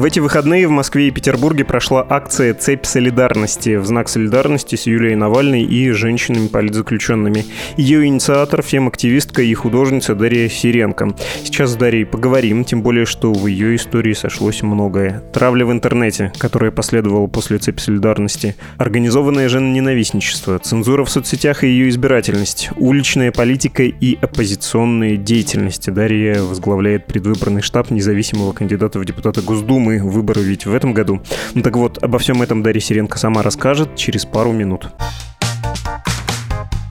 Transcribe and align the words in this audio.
В 0.00 0.04
эти 0.04 0.18
выходные 0.18 0.66
в 0.66 0.70
Москве 0.70 1.08
и 1.08 1.10
Петербурге 1.10 1.66
прошла 1.66 2.06
акция 2.08 2.54
«Цепь 2.54 2.86
солидарности» 2.86 3.76
в 3.76 3.84
знак 3.84 4.08
солидарности 4.08 4.74
с 4.74 4.86
Юлией 4.86 5.14
Навальной 5.14 5.62
и 5.62 5.90
женщинами-политзаключенными. 5.90 7.44
Ее 7.76 8.06
инициатор– 8.06 8.62
фем-активистка 8.66 9.42
и 9.42 9.52
художница 9.52 10.14
Дарья 10.14 10.48
Сиренко. 10.48 11.14
Сейчас 11.44 11.72
с 11.72 11.76
Дарьей 11.76 12.06
поговорим, 12.06 12.64
тем 12.64 12.80
более, 12.80 13.04
что 13.04 13.30
в 13.34 13.46
ее 13.46 13.76
истории 13.76 14.14
сошлось 14.14 14.62
многое. 14.62 15.22
Травля 15.34 15.66
в 15.66 15.72
интернете, 15.72 16.32
которая 16.38 16.70
последовала 16.70 17.26
после 17.26 17.58
«Цепи 17.58 17.80
солидарности», 17.80 18.56
организованное 18.78 19.50
женоненавистничество, 19.50 20.58
цензура 20.60 21.04
в 21.04 21.10
соцсетях 21.10 21.62
и 21.62 21.66
ее 21.68 21.90
избирательность, 21.90 22.70
уличная 22.78 23.32
политика 23.32 23.82
и 23.82 24.16
оппозиционные 24.18 25.18
деятельности. 25.18 25.90
Дарья 25.90 26.40
возглавляет 26.40 27.04
предвыборный 27.06 27.60
штаб 27.60 27.90
независимого 27.90 28.54
кандидата 28.54 28.98
в 28.98 29.04
депутаты 29.04 29.42
Госдумы. 29.42 29.89
Выборы 29.98 30.42
ведь 30.42 30.66
в 30.66 30.74
этом 30.74 30.92
году. 30.92 31.20
Ну 31.54 31.62
так 31.62 31.76
вот, 31.76 32.02
обо 32.02 32.18
всем 32.18 32.42
этом 32.42 32.62
Дарья 32.62 32.80
Сиренко 32.80 33.18
сама 33.18 33.42
расскажет 33.42 33.96
через 33.96 34.24
пару 34.24 34.52
минут. 34.52 34.90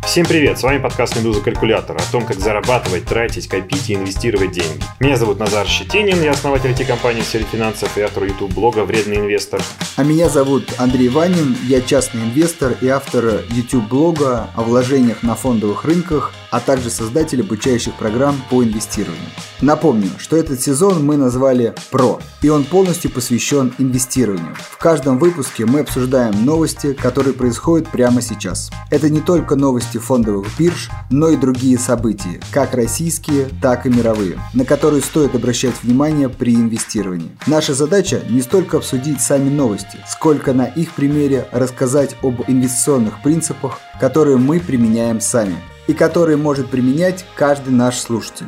Всем 0.10 0.26
привет, 0.26 0.58
с 0.58 0.64
вами 0.64 0.82
подкаст 0.82 1.16
«Медуза 1.16 1.40
Калькулятор» 1.40 1.96
о 1.96 2.12
том, 2.12 2.26
как 2.26 2.40
зарабатывать, 2.40 3.06
тратить, 3.06 3.48
копить 3.48 3.92
и 3.92 3.94
инвестировать 3.94 4.52
деньги. 4.54 4.84
Меня 5.00 5.18
зовут 5.18 5.38
Назар 5.38 5.68
Щетинин, 5.68 6.24
я 6.24 6.32
основатель 6.32 6.72
IT-компании 6.72 7.22
в 7.22 7.26
сфере 7.26 7.46
финансов 7.46 7.96
и 7.96 8.02
автор 8.02 8.24
YouTube-блога 8.24 8.86
«Вредный 8.86 9.18
инвестор». 9.18 9.62
А 9.98 10.04
меня 10.04 10.28
зовут 10.28 10.74
Андрей 10.80 11.10
Ванин, 11.10 11.56
я 11.68 11.80
частный 11.80 12.24
инвестор 12.24 12.76
и 12.82 12.88
автор 12.88 13.44
YouTube-блога 13.52 14.50
о 14.56 14.64
вложениях 14.64 15.22
на 15.22 15.36
фондовых 15.36 15.86
рынках, 15.86 16.34
а 16.50 16.60
также 16.60 16.90
создатель 16.90 17.42
обучающих 17.42 17.94
программ 17.94 18.42
по 18.50 18.64
инвестированию. 18.64 19.30
Напомню, 19.62 20.10
что 20.18 20.38
этот 20.38 20.60
сезон 20.60 21.06
мы 21.06 21.18
назвали 21.18 21.76
«Про», 21.92 22.20
и 22.42 22.50
он 22.50 22.64
полностью 22.64 23.12
посвящен 23.12 23.74
инвестированию. 23.78 24.56
В 24.56 24.78
каждом 24.78 25.20
выпуске 25.20 25.66
мы 25.66 25.82
обсуждаем 25.82 26.46
новости, 26.46 26.94
которые 26.94 27.34
происходят 27.34 27.90
прямо 27.90 28.22
сейчас. 28.22 28.72
Это 28.90 29.10
не 29.10 29.20
только 29.20 29.56
новости 29.56 30.00
фондовых 30.10 30.48
бирж, 30.58 30.90
но 31.12 31.30
и 31.30 31.38
другие 31.38 31.78
события, 31.78 32.40
как 32.52 32.74
российские, 32.74 33.48
так 33.62 33.86
и 33.86 33.90
мировые, 33.90 34.40
на 34.56 34.66
которые 34.66 35.04
стоит 35.04 35.36
обращать 35.36 35.84
внимание 35.84 36.30
при 36.30 36.56
инвестировании. 36.56 37.30
Наша 37.46 37.76
задача 37.76 38.24
не 38.28 38.42
столько 38.42 38.78
обсудить 38.78 39.22
сами 39.22 39.50
новости, 39.50 40.00
сколько 40.08 40.52
на 40.52 40.66
их 40.66 40.94
примере 40.94 41.48
рассказать 41.52 42.16
об 42.24 42.42
инвестиционных 42.48 43.22
принципах, 43.22 43.80
которые 44.00 44.38
мы 44.38 44.60
применяем 44.60 45.22
сами 45.22 45.58
и 45.86 45.94
которые 45.94 46.38
может 46.38 46.72
применять 46.72 47.24
каждый 47.36 47.72
наш 47.72 48.00
слушатель. 48.00 48.48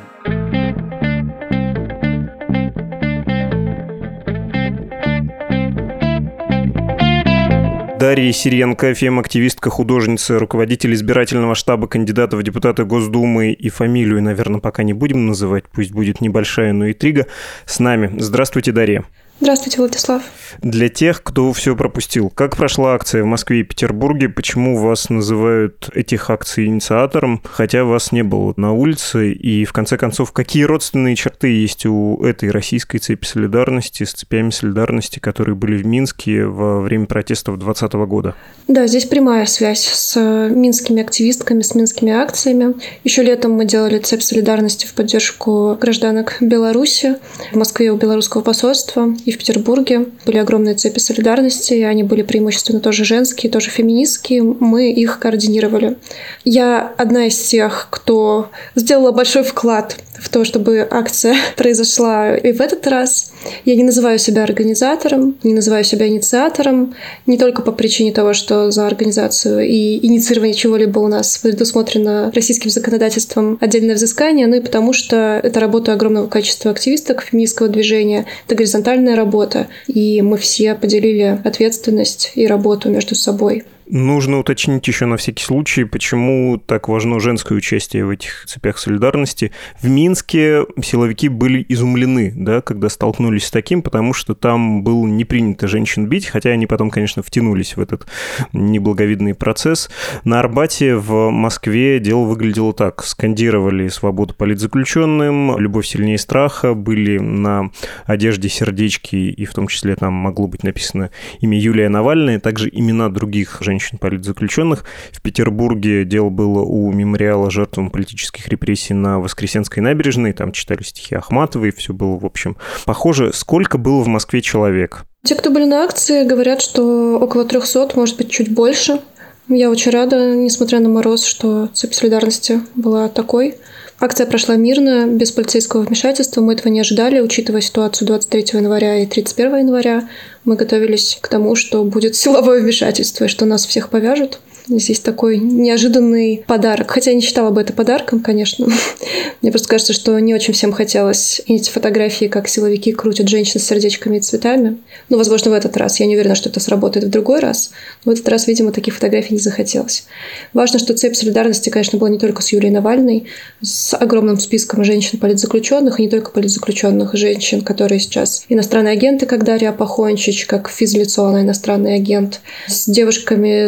Дарья 8.02 8.32
Сиренко, 8.32 8.96
фем-активистка, 8.96 9.70
художница, 9.70 10.40
руководитель 10.40 10.96
избирательного 10.96 11.54
штаба 11.54 11.88
кандидата 11.88 12.36
в 12.36 12.42
депутаты 12.42 12.84
Госдумы 12.84 13.52
и 13.52 13.70
фамилию, 13.70 14.24
наверное, 14.24 14.60
пока 14.60 14.82
не 14.82 14.94
будем 14.94 15.28
называть, 15.28 15.66
пусть 15.72 15.92
будет 15.92 16.20
небольшая, 16.20 16.74
но 16.74 16.90
интрига, 16.90 17.28
с 17.68 17.78
нами. 17.78 18.12
Здравствуйте, 18.18 18.72
Дарья. 18.72 19.04
Здравствуйте, 19.42 19.80
Владислав. 19.80 20.22
Для 20.62 20.88
тех, 20.88 21.24
кто 21.24 21.52
все 21.52 21.76
пропустил, 21.76 22.30
как 22.30 22.56
прошла 22.58 22.94
акция 22.94 23.24
в 23.24 23.26
Москве 23.26 23.62
и 23.62 23.64
Петербурге, 23.64 24.30
почему 24.30 24.78
вас 24.78 25.10
называют 25.10 25.90
этих 25.96 26.30
акций 26.30 26.68
инициатором, 26.68 27.42
хотя 27.44 27.84
вас 27.84 28.12
не 28.12 28.22
было 28.24 28.54
на 28.56 28.72
улице, 28.72 29.32
и 29.32 29.66
в 29.66 29.74
конце 29.74 29.98
концов, 29.98 30.32
какие 30.32 30.64
родственные 30.64 31.16
черты 31.16 31.48
есть 31.48 31.88
у 31.88 32.24
этой 32.24 32.52
российской 32.52 33.00
цепи 33.00 33.26
солидарности 33.26 34.04
с 34.04 34.12
цепями 34.12 34.52
солидарности, 34.52 35.18
которые 35.18 35.56
были 35.56 35.82
в 35.82 35.88
Минске 35.88 36.46
во 36.46 36.80
время 36.80 37.08
протестов 37.08 37.58
2020 37.58 37.94
года? 38.08 38.36
Да, 38.68 38.86
здесь 38.86 39.06
прямая 39.06 39.48
связь 39.48 39.88
с 39.88 40.50
минскими 40.52 41.02
активистками, 41.02 41.64
с 41.64 41.74
минскими 41.74 42.12
акциями. 42.12 42.76
Еще 43.04 43.24
летом 43.24 43.54
мы 43.54 43.66
делали 43.66 43.98
цепь 43.98 44.22
солидарности 44.22 44.86
в 44.86 44.94
поддержку 44.94 45.76
гражданок 45.82 46.38
Беларуси 46.42 47.16
в 47.52 47.56
Москве 47.56 47.92
у 47.92 47.98
белорусского 47.98 48.42
посольства 48.42 49.16
и 49.32 49.34
в 49.34 49.38
Петербурге 49.38 50.08
были 50.26 50.40
огромные 50.40 50.76
цепи 50.76 51.00
солидарности, 51.00 51.74
и 51.74 51.84
они 51.84 52.04
были 52.04 52.22
преимущественно 52.22 52.82
тоже 52.82 53.06
женские, 53.06 53.50
тоже 53.50 53.70
феминистские. 53.70 54.44
Мы 54.44 54.92
их 54.92 55.20
координировали. 55.20 55.98
Я 56.44 56.94
одна 56.98 57.28
из 57.28 57.38
тех, 57.38 57.88
кто 57.90 58.50
сделала 58.76 59.14
большой 59.14 59.44
вклад 59.44 59.98
в 60.22 60.30
то, 60.30 60.46
чтобы 60.46 60.88
акция 60.90 61.36
произошла 61.58 62.36
и 62.36 62.52
в 62.52 62.62
этот 62.62 62.88
раз. 62.88 63.32
Я 63.66 63.76
не 63.76 63.84
называю 63.84 64.20
себя 64.20 64.44
организатором, 64.44 65.36
не 65.44 65.54
называю 65.54 65.84
себя 65.84 66.08
инициатором, 66.08 66.94
не 67.26 67.38
только 67.38 67.64
по 67.64 67.72
причине 67.72 68.14
того, 68.14 68.34
что 68.34 68.70
за 68.70 68.86
организацию 68.86 69.68
и 69.68 70.06
инициирование 70.06 70.54
чего-либо 70.54 71.00
у 71.00 71.08
нас 71.08 71.38
предусмотрено 71.40 72.32
российским 72.36 72.70
законодательством 72.70 73.58
отдельное 73.60 73.96
взыскание, 73.96 74.46
но 74.48 74.58
и 74.58 74.62
потому, 74.62 74.94
что 74.94 75.40
это 75.42 75.60
работа 75.60 75.94
огромного 75.94 76.28
количества 76.28 76.72
активисток 76.72 77.24
феминистского 77.24 77.68
движения, 77.68 78.26
это 78.46 78.56
горизонтальная 78.56 79.16
работа, 79.16 79.68
и 79.88 80.22
мы 80.22 80.38
все 80.38 80.76
поделили 80.76 81.40
ответственность 81.44 82.32
и 82.36 82.46
работу 82.46 82.90
между 82.90 83.16
собой. 83.16 83.64
Нужно 83.94 84.40
уточнить 84.40 84.88
еще 84.88 85.06
на 85.06 85.18
всякий 85.18 85.44
случай, 85.44 85.84
почему 85.84 86.58
так 86.58 86.88
важно 86.88 87.20
женское 87.20 87.56
участие 87.56 88.06
в 88.06 88.10
этих 88.10 88.46
цепях 88.48 88.78
солидарности. 88.78 89.52
В 89.82 89.90
Минске 89.90 90.66
силовики 90.82 91.28
были 91.28 91.66
изумлены, 91.68 92.32
да, 92.34 92.62
когда 92.62 92.88
столкнулись 92.88 93.48
с 93.48 93.52
таким, 93.52 93.82
потому 93.82 94.14
что 94.14 94.34
там 94.34 94.82
было 94.86 95.06
не 95.06 95.26
принято 95.26 95.68
женщин 95.68 96.08
бить, 96.08 96.28
хотя 96.28 96.52
они 96.52 96.68
потом, 96.68 96.90
конечно, 96.90 97.22
втянулись 97.22 97.76
в 97.76 97.82
этот 97.82 98.08
неблаговидный 98.54 99.34
процесс. 99.34 99.90
На 100.24 100.40
Арбате 100.40 100.96
в 100.96 101.30
Москве 101.30 102.00
дело 102.00 102.24
выглядело 102.24 102.72
так. 102.72 103.04
Скандировали 103.04 103.90
свободу 103.90 104.34
политзаключенным, 104.36 105.60
любовь 105.60 105.86
сильнее 105.86 106.18
страха, 106.18 106.76
были 106.76 107.18
на 107.18 107.72
одежде 108.06 108.48
сердечки, 108.48 109.18
и 109.18 109.44
в 109.44 109.54
том 109.54 109.68
числе 109.68 109.98
там 109.98 110.14
могло 110.14 110.48
быть 110.48 110.64
написано 110.64 111.10
имя 111.42 111.60
Юлия 111.60 111.90
Навальная, 111.90 112.40
также 112.40 112.70
имена 112.72 113.10
других 113.10 113.58
женщин 113.60 113.81
женщин-политзаключенных. 113.82 114.86
В 115.12 115.22
Петербурге 115.22 116.06
дело 116.06 116.30
было 116.30 116.62
у 116.62 116.92
мемориала 116.92 117.50
жертвам 117.50 117.90
политических 117.90 118.48
репрессий 118.48 118.94
на 118.94 119.20
Воскресенской 119.20 119.82
набережной. 119.82 120.34
Там 120.34 120.52
читали 120.52 120.84
стихи 120.84 121.16
Ахматовой, 121.16 121.72
все 121.72 121.94
было, 121.94 122.18
в 122.18 122.26
общем, 122.26 122.58
похоже. 122.86 123.32
Сколько 123.34 123.78
было 123.78 124.02
в 124.02 124.08
Москве 124.08 124.42
человек? 124.42 125.06
Те, 125.24 125.36
кто 125.36 125.52
были 125.52 125.66
на 125.66 125.84
акции, 125.84 126.28
говорят, 126.28 126.62
что 126.62 127.20
около 127.20 127.46
300, 127.46 127.92
может 127.96 128.18
быть, 128.18 128.30
чуть 128.32 128.54
больше. 128.54 129.02
Я 129.48 129.70
очень 129.70 129.92
рада, 129.92 130.36
несмотря 130.36 130.80
на 130.80 130.90
мороз, 130.90 131.26
что 131.26 131.68
цепь 131.68 131.94
солидарности 131.94 132.62
была 132.76 133.10
такой. 133.10 133.56
Акция 134.04 134.26
прошла 134.26 134.56
мирно, 134.56 135.06
без 135.06 135.32
полицейского 135.32 135.84
вмешательства. 135.84 136.42
Мы 136.42 136.54
этого 136.54 136.70
не 136.70 136.80
ожидали, 136.80 137.20
учитывая 137.20 137.62
ситуацию 137.62 138.08
23 138.08 138.46
января 138.54 138.98
и 138.98 139.06
31 139.06 139.60
января. 139.60 140.10
Мы 140.44 140.56
готовились 140.56 141.20
к 141.22 141.28
тому, 141.28 141.54
что 141.54 141.84
будет 141.84 142.16
силовое 142.16 142.62
вмешательство 142.62 143.26
и 143.26 143.28
что 143.28 143.46
нас 143.46 143.64
всех 143.64 143.90
повяжут. 143.90 144.40
Здесь 144.68 145.00
такой 145.00 145.38
неожиданный 145.38 146.44
подарок. 146.46 146.92
Хотя 146.92 147.12
я 147.12 147.16
не 147.16 147.22
считала 147.22 147.50
бы 147.50 147.62
это 147.62 147.74
подарком, 147.74 148.20
конечно. 148.20 148.68
Мне 149.42 149.52
просто 149.52 149.68
кажется, 149.68 149.94
что 149.94 150.18
не 150.20 150.36
очень 150.36 150.54
всем 150.54 150.72
хотелось 150.72 151.42
эти 151.48 151.70
фотографии, 151.70 152.26
как 152.26 152.48
силовики 152.48 152.92
крутят 152.92 153.28
женщин 153.28 153.60
с 153.60 153.64
сердечками 153.64 154.18
и 154.18 154.20
цветами. 154.20 154.78
Ну, 155.10 155.18
возможно, 155.18 155.52
в 155.52 155.54
этот 155.54 155.76
раз. 155.78 156.00
Я 156.00 156.06
не 156.06 156.16
уверена, 156.16 156.36
что 156.36 156.50
это 156.50 156.60
сработает 156.60 157.06
в 157.06 157.10
другой 157.10 157.40
раз. 157.40 157.72
Но 158.06 158.12
в 158.12 158.16
этот 158.16 158.28
раз, 158.30 158.48
видимо, 158.48 158.72
таких 158.72 158.96
фотографий 158.96 159.34
не 159.34 159.40
захотелось. 159.40 160.06
Важно, 160.54 160.80
что 160.80 160.94
цепь 160.94 161.16
солидарности, 161.16 161.70
конечно, 161.70 161.98
была 161.98 162.10
не 162.10 162.20
только 162.20 162.42
с 162.42 162.52
Юлией 162.52 162.74
Навальной, 162.74 163.26
с 163.62 163.96
огромным 163.96 164.40
списком 164.40 164.84
женщин-политзаключенных, 164.84 166.00
и 166.00 166.04
не 166.04 166.10
только 166.10 166.32
политзаключенных 166.32 167.14
женщин, 167.16 167.62
которые 167.62 168.00
сейчас 168.00 168.46
иностранные 168.48 168.94
агенты, 168.94 169.26
как 169.26 169.44
Дарья 169.44 169.72
Пахончич, 169.72 170.46
как 170.46 170.70
физлицо, 170.70 171.26
она 171.26 171.42
иностранный 171.42 171.96
агент, 171.96 172.42
с 172.68 172.88
девушками, 172.88 173.68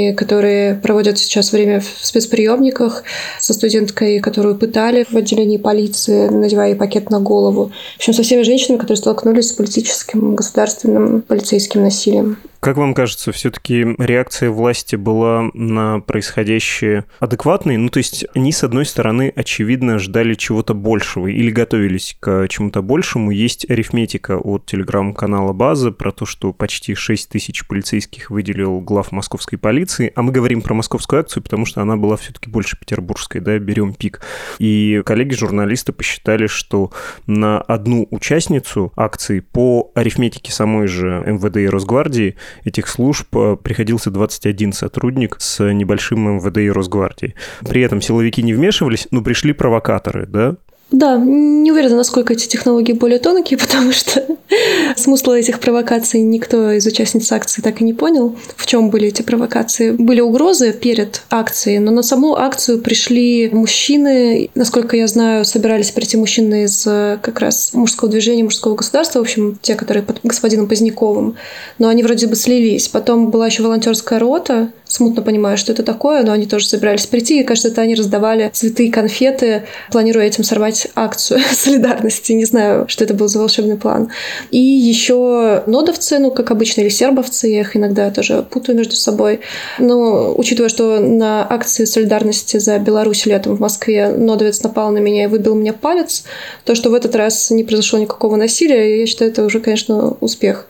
студентками, 0.00 0.12
которые 0.12 0.74
проводят 0.74 1.18
сейчас 1.18 1.52
время 1.52 1.80
в 1.80 2.06
спецприемниках, 2.06 3.04
со 3.40 3.52
студенткой, 3.52 4.20
которую 4.20 4.56
пытали 4.56 5.04
в 5.04 5.16
отделении 5.16 5.58
полиции, 5.58 6.28
надевая 6.28 6.70
ей 6.70 6.74
пакет 6.76 7.10
на 7.10 7.20
голову. 7.20 7.70
В 7.94 8.00
общем, 8.00 8.14
со 8.14 8.22
всеми 8.22 8.42
женщинами, 8.42 8.78
которые 8.78 8.98
столкнулись 8.98 9.48
с 9.48 9.52
политическим, 9.52 10.34
государственным, 10.34 11.22
полицейским 11.22 11.82
насилием. 11.82 12.38
Как 12.60 12.76
вам 12.76 12.92
кажется, 12.92 13.32
все-таки 13.32 13.86
реакция 13.98 14.50
власти 14.50 14.94
была 14.94 15.50
на 15.54 16.00
происходящее 16.00 17.06
адекватной? 17.18 17.78
Ну, 17.78 17.88
то 17.88 17.96
есть 17.96 18.26
они, 18.34 18.52
с 18.52 18.62
одной 18.62 18.84
стороны, 18.84 19.32
очевидно, 19.34 19.98
ждали 19.98 20.34
чего-то 20.34 20.74
большего 20.74 21.26
или 21.26 21.50
готовились 21.50 22.18
к 22.20 22.48
чему-то 22.48 22.82
большему. 22.82 23.30
Есть 23.30 23.68
арифметика 23.70 24.36
от 24.36 24.66
телеграм-канала 24.66 25.54
«База» 25.54 25.90
про 25.90 26.12
то, 26.12 26.26
что 26.26 26.52
почти 26.52 26.94
6 26.94 27.30
тысяч 27.30 27.66
полицейских 27.66 28.28
выделил 28.28 28.80
глав 28.80 29.10
московской 29.10 29.58
полиции, 29.58 30.12
а 30.14 30.20
мы 30.20 30.30
говорим 30.30 30.60
про 30.60 30.74
московскую 30.74 31.20
акцию, 31.20 31.42
потому 31.42 31.64
что 31.64 31.80
она 31.80 31.96
была 31.96 32.18
все-таки 32.18 32.50
больше 32.50 32.78
петербургской, 32.78 33.40
да, 33.40 33.58
берем 33.58 33.94
пик. 33.94 34.20
И 34.58 35.00
коллеги-журналисты 35.06 35.92
посчитали, 35.92 36.46
что 36.46 36.92
на 37.26 37.58
одну 37.62 38.06
участницу 38.10 38.92
акции 38.96 39.40
по 39.40 39.92
арифметике 39.94 40.52
самой 40.52 40.88
же 40.88 41.22
МВД 41.26 41.56
и 41.56 41.66
Росгвардии 41.66 42.36
этих 42.64 42.88
служб 42.88 43.34
э, 43.36 43.56
приходился 43.62 44.10
21 44.10 44.72
сотрудник 44.72 45.36
с 45.38 45.62
небольшим 45.72 46.36
МВД 46.36 46.58
и 46.58 46.70
Росгвардии. 46.70 47.34
При 47.60 47.82
этом 47.82 48.00
силовики 48.00 48.42
не 48.42 48.54
вмешивались, 48.54 49.08
но 49.10 49.22
пришли 49.22 49.52
провокаторы, 49.52 50.26
да, 50.26 50.56
да, 50.90 51.16
не 51.16 51.70
уверена, 51.70 51.96
насколько 51.96 52.32
эти 52.32 52.48
технологии 52.48 52.92
более 52.92 53.20
тонкие, 53.20 53.58
потому 53.60 53.92
что 53.92 54.24
смысла 54.96 55.38
этих 55.38 55.60
провокаций 55.60 56.20
никто 56.20 56.72
из 56.72 56.86
участниц 56.86 57.30
акции 57.32 57.62
так 57.62 57.80
и 57.80 57.84
не 57.84 57.92
понял, 57.92 58.36
в 58.56 58.66
чем 58.66 58.90
были 58.90 59.08
эти 59.08 59.22
провокации. 59.22 59.92
Были 59.92 60.20
угрозы 60.20 60.72
перед 60.72 61.22
акцией, 61.30 61.78
но 61.78 61.90
на 61.90 62.02
саму 62.02 62.36
акцию 62.36 62.80
пришли 62.80 63.48
мужчины, 63.50 64.50
насколько 64.54 64.96
я 64.96 65.06
знаю, 65.06 65.44
собирались 65.44 65.90
прийти 65.90 66.16
мужчины 66.16 66.64
из 66.64 66.82
как 66.84 67.40
раз 67.40 67.72
мужского 67.72 68.10
движения, 68.10 68.44
мужского 68.44 68.74
государства, 68.74 69.20
в 69.20 69.22
общем, 69.22 69.58
те, 69.62 69.74
которые 69.74 70.02
под 70.02 70.20
господином 70.22 70.68
Поздняковым, 70.68 71.36
но 71.78 71.88
они 71.88 72.02
вроде 72.02 72.26
бы 72.26 72.36
слились. 72.36 72.88
Потом 72.88 73.30
была 73.30 73.46
еще 73.46 73.62
волонтерская 73.62 74.18
рота, 74.18 74.72
смутно 74.86 75.22
понимаю, 75.22 75.56
что 75.56 75.72
это 75.72 75.82
такое, 75.82 76.22
но 76.22 76.32
они 76.32 76.46
тоже 76.46 76.66
собирались 76.66 77.06
прийти, 77.06 77.40
и, 77.40 77.44
кажется, 77.44 77.68
это 77.68 77.82
они 77.82 77.94
раздавали 77.94 78.50
цветы 78.52 78.86
и 78.86 78.90
конфеты, 78.90 79.64
планируя 79.90 80.26
этим 80.26 80.44
сорвать 80.44 80.88
акцию 80.94 81.40
солидарности. 81.52 82.32
Не 82.32 82.44
знаю, 82.44 82.86
что 82.88 83.04
это 83.04 83.14
был 83.14 83.28
за 83.28 83.38
волшебный 83.38 83.76
план. 83.76 84.10
И 84.50 84.58
еще 84.58 85.62
нодовцы, 85.66 86.18
ну, 86.18 86.30
как 86.30 86.50
обычно, 86.50 86.80
или 86.80 86.88
сербовцы, 86.88 87.48
я 87.48 87.60
их 87.60 87.76
иногда 87.76 88.10
тоже 88.10 88.44
путаю 88.48 88.76
между 88.76 88.96
собой. 88.96 89.40
Но 89.78 90.34
учитывая, 90.36 90.68
что 90.68 91.00
на 91.00 91.46
акции 91.48 91.84
солидарности 91.84 92.58
за 92.58 92.78
Беларусь 92.78 93.26
летом 93.26 93.56
в 93.56 93.60
Москве 93.60 94.08
нодовец 94.08 94.62
напал 94.62 94.90
на 94.90 94.98
меня 94.98 95.24
и 95.24 95.26
выбил 95.26 95.54
мне 95.54 95.72
палец, 95.72 96.24
то, 96.64 96.74
что 96.74 96.90
в 96.90 96.94
этот 96.94 97.14
раз 97.14 97.50
не 97.50 97.64
произошло 97.64 97.98
никакого 97.98 98.36
насилия, 98.36 99.00
я 99.00 99.06
считаю, 99.06 99.30
это 99.30 99.44
уже, 99.44 99.60
конечно, 99.60 100.16
успех. 100.20 100.66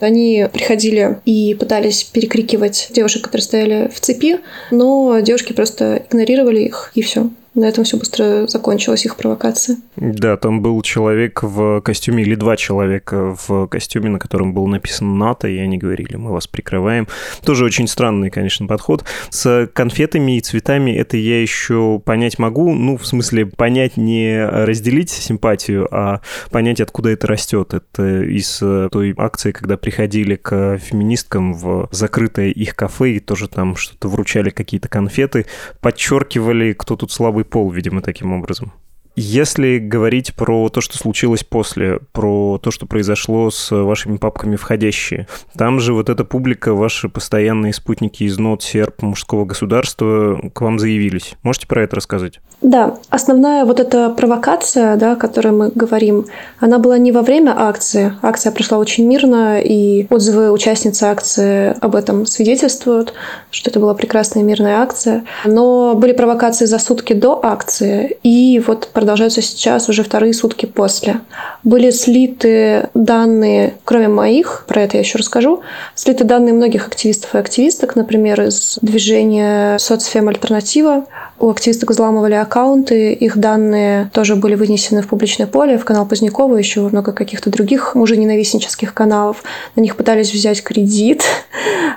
Они 0.00 0.46
приходили 0.52 1.18
и 1.24 1.54
пытались 1.54 2.04
перекрикивать 2.04 2.88
девушек, 2.90 3.24
которые 3.24 3.42
стояли 3.42 3.90
в 3.94 4.00
цепи, 4.00 4.40
но 4.70 5.20
девушки 5.20 5.52
просто 5.52 6.04
игнорировали 6.08 6.60
их, 6.60 6.92
и 6.94 7.02
все 7.02 7.30
на 7.54 7.66
этом 7.66 7.84
все 7.84 7.96
быстро 7.96 8.46
закончилась 8.46 9.04
их 9.04 9.16
провокация. 9.16 9.76
Да, 9.96 10.36
там 10.36 10.60
был 10.60 10.80
человек 10.82 11.42
в 11.42 11.80
костюме, 11.80 12.22
или 12.22 12.34
два 12.34 12.56
человека 12.56 13.36
в 13.46 13.66
костюме, 13.68 14.08
на 14.08 14.18
котором 14.18 14.54
было 14.54 14.66
написано 14.66 15.14
НАТО, 15.14 15.48
и 15.48 15.58
они 15.58 15.78
говорили, 15.78 16.16
мы 16.16 16.32
вас 16.32 16.46
прикрываем. 16.46 17.06
Тоже 17.44 17.64
очень 17.64 17.86
странный, 17.86 18.30
конечно, 18.30 18.66
подход. 18.66 19.04
С 19.30 19.68
конфетами 19.72 20.36
и 20.36 20.40
цветами 20.40 20.90
это 20.92 21.16
я 21.16 21.40
еще 21.40 22.00
понять 22.04 22.38
могу, 22.38 22.74
ну, 22.74 22.96
в 22.96 23.06
смысле, 23.06 23.46
понять 23.46 23.96
не 23.96 24.44
разделить 24.44 25.10
симпатию, 25.10 25.88
а 25.90 26.20
понять, 26.50 26.80
откуда 26.80 27.10
это 27.10 27.26
растет. 27.26 27.74
Это 27.74 28.22
из 28.22 28.58
той 28.58 29.14
акции, 29.16 29.52
когда 29.52 29.76
приходили 29.76 30.36
к 30.36 30.78
феминисткам 30.78 31.54
в 31.54 31.88
закрытое 31.92 32.48
их 32.48 32.74
кафе 32.74 33.12
и 33.12 33.20
тоже 33.20 33.48
там 33.48 33.76
что-то 33.76 34.08
вручали, 34.08 34.50
какие-то 34.50 34.88
конфеты, 34.88 35.46
подчеркивали, 35.80 36.72
кто 36.72 36.96
тут 36.96 37.12
слабый 37.12 37.43
пол, 37.44 37.70
видимо, 37.70 38.02
таким 38.02 38.32
образом. 38.32 38.72
Если 39.16 39.78
говорить 39.78 40.34
про 40.34 40.68
то, 40.70 40.80
что 40.80 40.98
случилось 40.98 41.44
после, 41.44 42.00
про 42.12 42.58
то, 42.58 42.72
что 42.72 42.86
произошло 42.86 43.48
с 43.50 43.70
вашими 43.70 44.16
папками 44.16 44.56
входящие, 44.56 45.28
там 45.56 45.78
же 45.78 45.94
вот 45.94 46.08
эта 46.08 46.24
публика, 46.24 46.74
ваши 46.74 47.08
постоянные 47.08 47.72
спутники 47.72 48.24
из 48.24 48.38
НОТ, 48.38 48.62
серб, 48.62 49.02
мужского 49.02 49.44
государства 49.44 50.40
к 50.52 50.60
вам 50.60 50.80
заявились. 50.80 51.34
Можете 51.44 51.68
про 51.68 51.84
это 51.84 51.94
рассказать? 51.96 52.40
Да, 52.60 52.96
основная 53.10 53.64
вот 53.64 53.78
эта 53.78 54.10
провокация, 54.10 54.96
да, 54.96 55.12
о 55.12 55.16
которой 55.16 55.52
мы 55.52 55.70
говорим, 55.72 56.26
она 56.58 56.78
была 56.78 56.98
не 56.98 57.12
во 57.12 57.22
время 57.22 57.54
акции. 57.56 58.14
Акция 58.22 58.52
прошла 58.52 58.78
очень 58.78 59.06
мирно, 59.06 59.60
и 59.60 60.06
отзывы 60.10 60.50
участниц 60.50 61.02
акции 61.02 61.76
об 61.80 61.94
этом 61.94 62.26
свидетельствуют, 62.26 63.14
что 63.50 63.70
это 63.70 63.78
была 63.78 63.94
прекрасная 63.94 64.42
мирная 64.42 64.80
акция. 64.80 65.24
Но 65.44 65.94
были 65.94 66.12
провокации 66.12 66.64
за 66.64 66.78
сутки 66.78 67.12
до 67.12 67.38
акции, 67.44 68.16
и 68.22 68.60
вот 68.66 68.88
продолжаются 69.04 69.42
сейчас 69.42 69.90
уже 69.90 70.02
вторые 70.02 70.32
сутки 70.32 70.64
после. 70.64 71.20
Были 71.62 71.90
слиты 71.90 72.88
данные, 72.94 73.74
кроме 73.84 74.08
моих, 74.08 74.64
про 74.66 74.80
это 74.80 74.96
я 74.96 75.02
еще 75.02 75.18
расскажу, 75.18 75.60
слиты 75.94 76.24
данные 76.24 76.54
многих 76.54 76.86
активистов 76.86 77.34
и 77.34 77.38
активисток, 77.38 77.96
например, 77.96 78.40
из 78.40 78.78
движения 78.80 79.76
«Соцфем 79.76 80.28
Альтернатива». 80.28 81.04
У 81.38 81.50
активисток 81.50 81.90
взламывали 81.90 82.34
аккаунты, 82.34 83.12
их 83.12 83.36
данные 83.36 84.08
тоже 84.14 84.36
были 84.36 84.54
вынесены 84.54 85.02
в 85.02 85.08
публичное 85.08 85.46
поле, 85.46 85.76
в 85.76 85.84
канал 85.84 86.06
Позднякова, 86.06 86.56
еще 86.56 86.80
много 86.80 87.12
каких-то 87.12 87.50
других 87.50 87.94
мужененавистнических 87.94 88.94
каналов. 88.94 89.42
На 89.76 89.80
них 89.82 89.96
пытались 89.96 90.32
взять 90.32 90.62
кредит, 90.62 91.22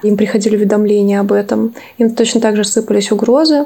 им 0.03 0.17
приходили 0.17 0.55
уведомления 0.55 1.19
об 1.19 1.31
этом. 1.31 1.73
Им 1.97 2.15
точно 2.15 2.41
так 2.41 2.55
же 2.55 2.63
сыпались 2.63 3.11
угрозы. 3.11 3.65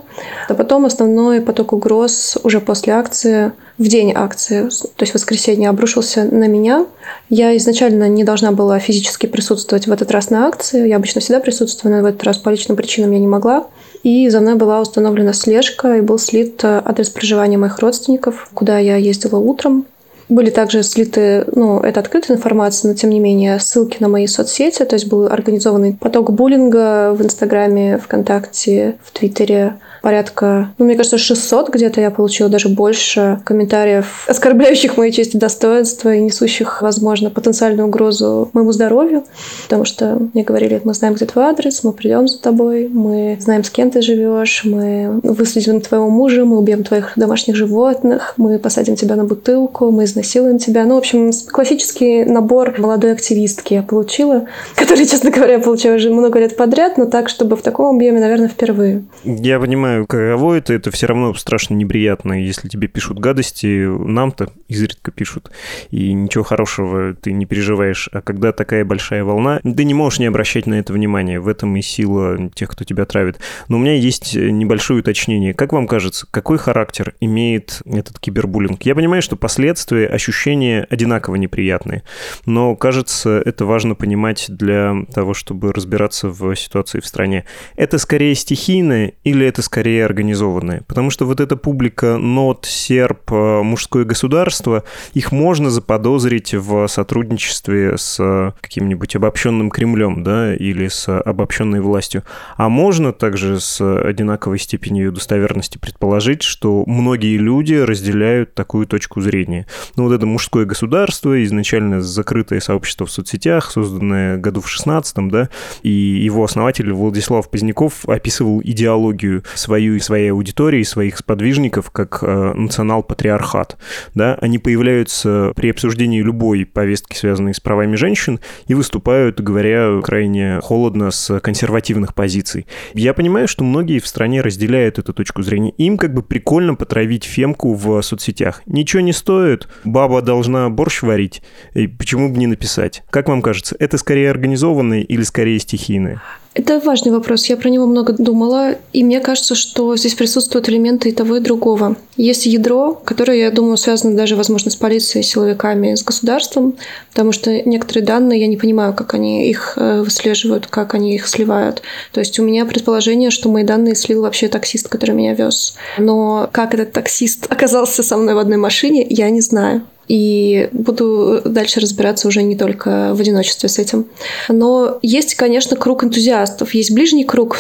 А 0.50 0.54
потом 0.54 0.86
основной 0.86 1.42
поток 1.42 1.74
угроз 1.74 2.38
уже 2.44 2.60
после 2.60 2.94
акции 2.94 3.31
акции, 3.32 3.52
в 3.78 3.88
день 3.88 4.14
акции, 4.16 4.70
то 4.70 5.04
есть 5.04 5.14
воскресенье, 5.14 5.70
обрушился 5.70 6.24
на 6.26 6.48
меня. 6.48 6.86
Я 7.30 7.58
изначально 7.58 8.08
не 8.10 8.24
должна 8.24 8.52
была 8.52 8.78
физически 8.78 9.26
присутствовать 9.26 9.88
в 9.88 9.92
этот 9.92 10.12
раз 10.12 10.30
на 10.30 10.48
акции. 10.48 10.88
Я 10.88 10.98
обычно 10.98 11.20
всегда 11.20 11.40
присутствую, 11.40 11.96
но 11.96 12.04
в 12.04 12.06
этот 12.06 12.24
раз 12.24 12.38
по 12.38 12.50
личным 12.50 12.78
причинам 12.78 13.12
я 13.12 13.20
не 13.20 13.28
могла. 13.28 13.68
И 14.04 14.30
за 14.30 14.40
мной 14.40 14.56
была 14.56 14.82
установлена 14.82 15.34
слежка, 15.34 15.98
и 15.98 16.02
был 16.02 16.20
слит 16.20 16.64
э, 16.64 16.82
адрес 16.84 17.10
проживания 17.10 17.58
моих 17.58 17.80
родственников, 17.80 18.50
куда 18.54 18.78
я 18.78 18.98
ездила 18.98 19.38
утром. 19.38 19.86
Были 20.32 20.50
также 20.50 20.82
слиты, 20.82 21.44
ну, 21.54 21.82
это 21.82 22.00
открытая 22.00 22.38
информация, 22.38 22.88
но 22.88 22.96
тем 22.96 23.10
не 23.10 23.20
менее 23.20 23.60
ссылки 23.60 23.98
на 24.00 24.08
мои 24.08 24.28
соцсети, 24.28 24.86
то 24.86 24.96
есть 24.96 25.08
был 25.08 25.26
организованный 25.26 25.94
поток 25.94 26.32
буллинга 26.32 27.12
в 27.12 27.22
Инстаграме, 27.22 27.98
ВКонтакте, 27.98 28.96
в 29.04 29.12
Твиттере, 29.12 29.74
порядка, 30.02 30.72
ну, 30.78 30.86
мне 30.86 30.96
кажется, 30.96 31.18
600 31.18 31.70
где-то 31.70 32.02
я 32.02 32.12
получила, 32.12 32.50
даже 32.50 32.70
больше 32.70 33.40
комментариев, 33.46 34.26
оскорбляющих 34.28 34.98
мои 34.98 35.12
честь 35.12 35.36
и 35.36 35.38
достоинство 35.38 36.14
и 36.14 36.22
несущих, 36.22 36.82
возможно, 36.82 37.30
потенциальную 37.30 37.88
угрозу 37.88 38.50
моему 38.54 38.72
здоровью, 38.72 39.24
потому 39.64 39.86
что 39.86 40.30
мне 40.34 40.44
говорили, 40.44 40.82
мы 40.84 40.94
знаем, 40.94 41.14
где 41.14 41.26
твой 41.26 41.46
адрес, 41.46 41.84
мы 41.84 41.94
придем 41.94 42.28
за 42.28 42.40
тобой, 42.40 42.88
мы 42.88 43.38
знаем, 43.40 43.64
с 43.64 43.70
кем 43.70 43.92
ты 43.92 44.02
живешь, 44.02 44.64
мы 44.64 45.20
выследим 45.24 45.82
твоего 45.82 46.10
мужа, 46.10 46.46
мы 46.46 46.58
убьем 46.58 46.84
твоих 46.84 47.14
домашних 47.16 47.56
животных, 47.56 48.34
мы 48.38 48.58
посадим 48.60 48.96
тебя 48.96 49.16
на 49.16 49.26
бутылку, 49.26 49.92
мы 49.92 50.08
изнасилуем 50.22 50.58
тебя. 50.58 50.86
Ну, 50.86 50.96
в 50.96 51.00
общем, 51.00 51.32
классический 51.52 52.24
набор 52.24 52.76
молодой 52.78 53.14
активистки 53.14 53.74
я 53.74 53.84
получила, 53.84 54.48
который, 54.76 55.06
честно 55.06 55.32
говоря, 55.32 55.54
я 55.54 55.60
получаю 55.60 55.98
уже 55.98 56.10
много 56.10 56.40
лет 56.40 56.56
подряд, 56.56 56.98
но 56.98 57.06
так, 57.06 57.30
чтобы 57.30 57.56
в 57.56 57.62
таком 57.62 57.96
объеме, 57.96 58.20
наверное, 58.20 58.48
впервые. 58.48 59.04
Я 59.24 59.60
понимаю, 59.60 60.06
каково 60.08 60.56
это, 60.56 60.74
это 60.74 60.92
все 60.92 61.08
равно 61.08 61.34
страшно 61.34 61.74
неприятно, 61.74 62.34
если 62.34 62.68
тебе 62.68 62.88
пишут 62.88 63.20
гадости, 63.20 63.86
нам-то 63.86 64.50
изредка 64.68 65.12
пишут, 65.12 65.52
и 65.90 66.14
ничего 66.14 66.44
хорошего 66.44 67.14
ты 67.14 67.34
не 67.34 67.46
переживаешь. 67.46 68.10
А 68.14 68.22
когда 68.22 68.52
такая 68.52 68.86
большая 68.86 69.24
волна, 69.24 69.60
ты 69.64 69.84
не 69.84 69.94
можешь 69.94 70.20
не 70.20 70.28
обращать 70.28 70.68
на 70.68 70.76
это 70.76 70.94
внимание. 70.94 71.40
В 71.40 71.48
этом 71.48 71.76
и 71.76 71.82
сила 71.82 72.50
тех, 72.54 72.70
кто 72.70 72.84
тебя 72.84 73.06
травит. 73.06 73.40
Но 73.68 73.78
у 73.78 73.80
меня 73.80 73.94
есть 73.94 74.36
небольшое 74.36 75.00
уточнение. 75.00 75.54
Как 75.54 75.74
вам 75.74 75.88
кажется, 75.88 76.28
какой 76.30 76.58
характер 76.58 77.16
имеет 77.20 77.82
этот 77.86 78.20
кибербуллинг? 78.20 78.84
Я 78.84 78.96
понимаю, 78.96 79.22
что 79.22 79.36
последствия, 79.36 80.01
ощущения 80.08 80.88
одинаково 80.90 81.36
неприятные, 81.36 82.04
но, 82.46 82.76
кажется, 82.76 83.42
это 83.46 83.66
важно 83.66 83.96
понимать 83.96 84.46
для 84.50 84.96
того, 85.14 85.34
чтобы 85.34 85.72
разбираться 85.74 86.30
в 86.30 86.56
ситуации 86.56 87.00
в 87.00 87.06
стране. 87.06 87.46
Это 87.76 87.98
скорее 87.98 88.36
стихийное 88.36 89.14
или 89.24 89.46
это 89.46 89.62
скорее 89.62 90.06
организованные. 90.06 90.82
Потому 90.88 91.10
что 91.10 91.26
вот 91.26 91.40
эта 91.40 91.56
публика 91.56 92.18
нот, 92.18 92.66
серб, 92.66 93.32
э, 93.32 93.62
мужское 93.62 94.04
государство, 94.04 94.84
их 95.14 95.32
можно 95.32 95.70
заподозрить 95.70 96.54
в 96.54 96.88
сотрудничестве 96.88 97.98
с 97.98 98.54
каким-нибудь 98.62 99.16
обобщенным 99.16 99.70
Кремлем, 99.70 100.24
да, 100.24 100.56
или 100.56 100.88
с 100.88 101.10
обобщенной 101.20 101.82
властью. 101.82 102.24
А 102.58 102.70
можно 102.70 103.14
также 103.14 103.60
с 103.60 103.82
одинаковой 103.82 104.60
степенью 104.60 105.12
достоверности 105.12 105.78
предположить, 105.78 106.44
что 106.44 106.84
многие 106.88 107.38
люди 107.38 107.74
разделяют 107.74 108.54
такую 108.54 108.88
точку 108.88 109.22
зрения. 109.22 109.68
Ну, 109.96 110.04
вот 110.04 110.14
это 110.14 110.26
мужское 110.26 110.66
государство, 110.66 111.44
изначально 111.44 112.02
закрытое 112.02 112.60
сообщество 112.60 113.06
в 113.06 113.12
соцсетях, 113.12 113.72
созданное 113.72 114.38
году 114.38 114.62
в 114.62 114.70
16 114.70 115.28
да, 115.28 115.50
и 115.84 115.90
его 115.90 116.44
основатель 116.44 116.92
Владислав 116.92 117.50
Поздняков 117.50 118.08
описывал 118.08 118.62
идеологию 118.64 119.44
свою 119.56 119.96
и 119.96 120.00
своей 120.00 120.32
аудитории, 120.32 120.84
своих 120.84 121.18
сподвижников, 121.18 121.92
как 121.92 122.20
э, 122.22 122.54
национал-патриархат, 122.54 123.78
да, 124.16 124.36
они 124.42 124.60
появляются 124.60 125.54
при 125.56 125.70
обсуждении 125.70 126.22
любой 126.22 126.66
повестки, 126.66 127.16
связанной 127.16 127.54
с 127.54 127.60
правами 127.60 127.96
женщин, 127.96 128.40
и 128.68 128.74
выступают, 128.74 129.42
говоря 129.42 130.00
крайне 130.02 130.60
холодно 130.62 131.12
с 131.12 131.40
консервативных 131.40 132.14
позиций. 132.14 132.68
Я 132.94 133.14
понимаю, 133.14 133.48
что 133.48 133.64
многие 133.64 134.00
в 134.00 134.08
стране 134.08 134.42
разделяют 134.42 135.00
эту 135.00 135.14
точку 135.14 135.42
зрения. 135.44 135.72
Им 135.72 135.98
как 135.98 136.14
бы 136.14 136.24
прикольно 136.24 136.76
потравить 136.76 137.24
фемку 137.24 137.74
в 137.74 138.02
соцсетях. 138.02 138.62
Ничего 138.66 139.02
не 139.02 139.14
стоит, 139.14 139.68
баба 139.84 140.22
должна 140.22 140.70
борщ 140.70 141.02
варить, 141.02 141.42
и 141.74 141.88
почему 141.88 142.30
бы 142.30 142.38
не 142.38 142.48
написать? 142.48 143.04
Как 143.10 143.28
вам 143.28 143.42
кажется, 143.42 143.76
это 143.80 143.98
скорее 143.98 144.30
организованное 144.32 145.02
или 145.02 145.24
скорее 145.24 145.60
стихийное? 145.60 146.22
Это 146.54 146.82
важный 146.82 147.14
вопрос. 147.14 147.46
Я 147.46 147.56
про 147.56 147.70
него 147.70 147.86
много 147.86 148.12
думала, 148.12 148.76
и 148.92 149.06
мне 149.06 149.22
кажется, 149.22 149.56
что 149.56 149.96
здесь 149.96 150.16
присутствуют 150.16 150.68
элементы 150.68 151.08
и 151.08 151.14
того, 151.14 151.38
и 151.38 151.40
другого. 151.40 151.96
Есть 152.18 152.46
ядро, 152.46 153.02
которое, 153.06 153.38
я 153.38 153.52
думаю, 153.52 153.78
связано 153.78 154.18
даже, 154.18 154.36
возможно, 154.36 154.70
с 154.70 154.76
полицией, 154.76 155.24
силовиками, 155.24 155.96
с 155.96 156.04
государством, 156.04 156.76
потому 157.10 157.32
что 157.32 157.62
некоторые 157.62 158.06
данные, 158.06 158.42
я 158.42 158.48
не 158.48 158.58
понимаю, 158.58 158.94
как 158.94 159.14
они 159.14 159.50
их 159.50 159.76
э, 159.78 160.02
выслеживают, 160.02 160.68
как 160.68 160.94
они 160.94 161.16
их 161.16 161.26
сливают. 161.26 161.84
То 162.12 162.20
есть 162.20 162.38
у 162.38 162.44
меня 162.44 162.66
предположение, 162.66 163.30
что 163.30 163.48
мои 163.48 163.64
данные 163.64 163.96
слил 163.96 164.22
вообще 164.22 164.50
таксист, 164.50 164.90
который 164.90 165.16
меня 165.16 165.34
вез. 165.34 165.76
Но 165.98 166.50
как 166.52 166.74
этот 166.74 166.92
таксист 166.92 167.46
оказался 167.50 168.04
со 168.04 168.18
мной 168.18 168.34
в 168.36 168.40
одной 168.40 168.58
машине, 168.58 169.08
я 169.10 169.30
не 169.30 169.40
знаю 169.40 169.84
и 170.08 170.70
буду 170.72 171.42
дальше 171.46 171.80
разбираться 171.80 172.28
уже 172.28 172.44
не 172.44 172.56
только 172.56 173.14
в 173.14 173.22
одиночестве 173.22 173.70
с 173.70 173.80
этим. 173.80 174.08
Но 174.50 175.00
есть, 175.02 175.36
конечно, 175.36 175.78
круг 175.78 176.04
энтузиастов. 176.04 176.74
Есть 176.74 176.92
ближний 176.92 177.24
круг 177.24 177.58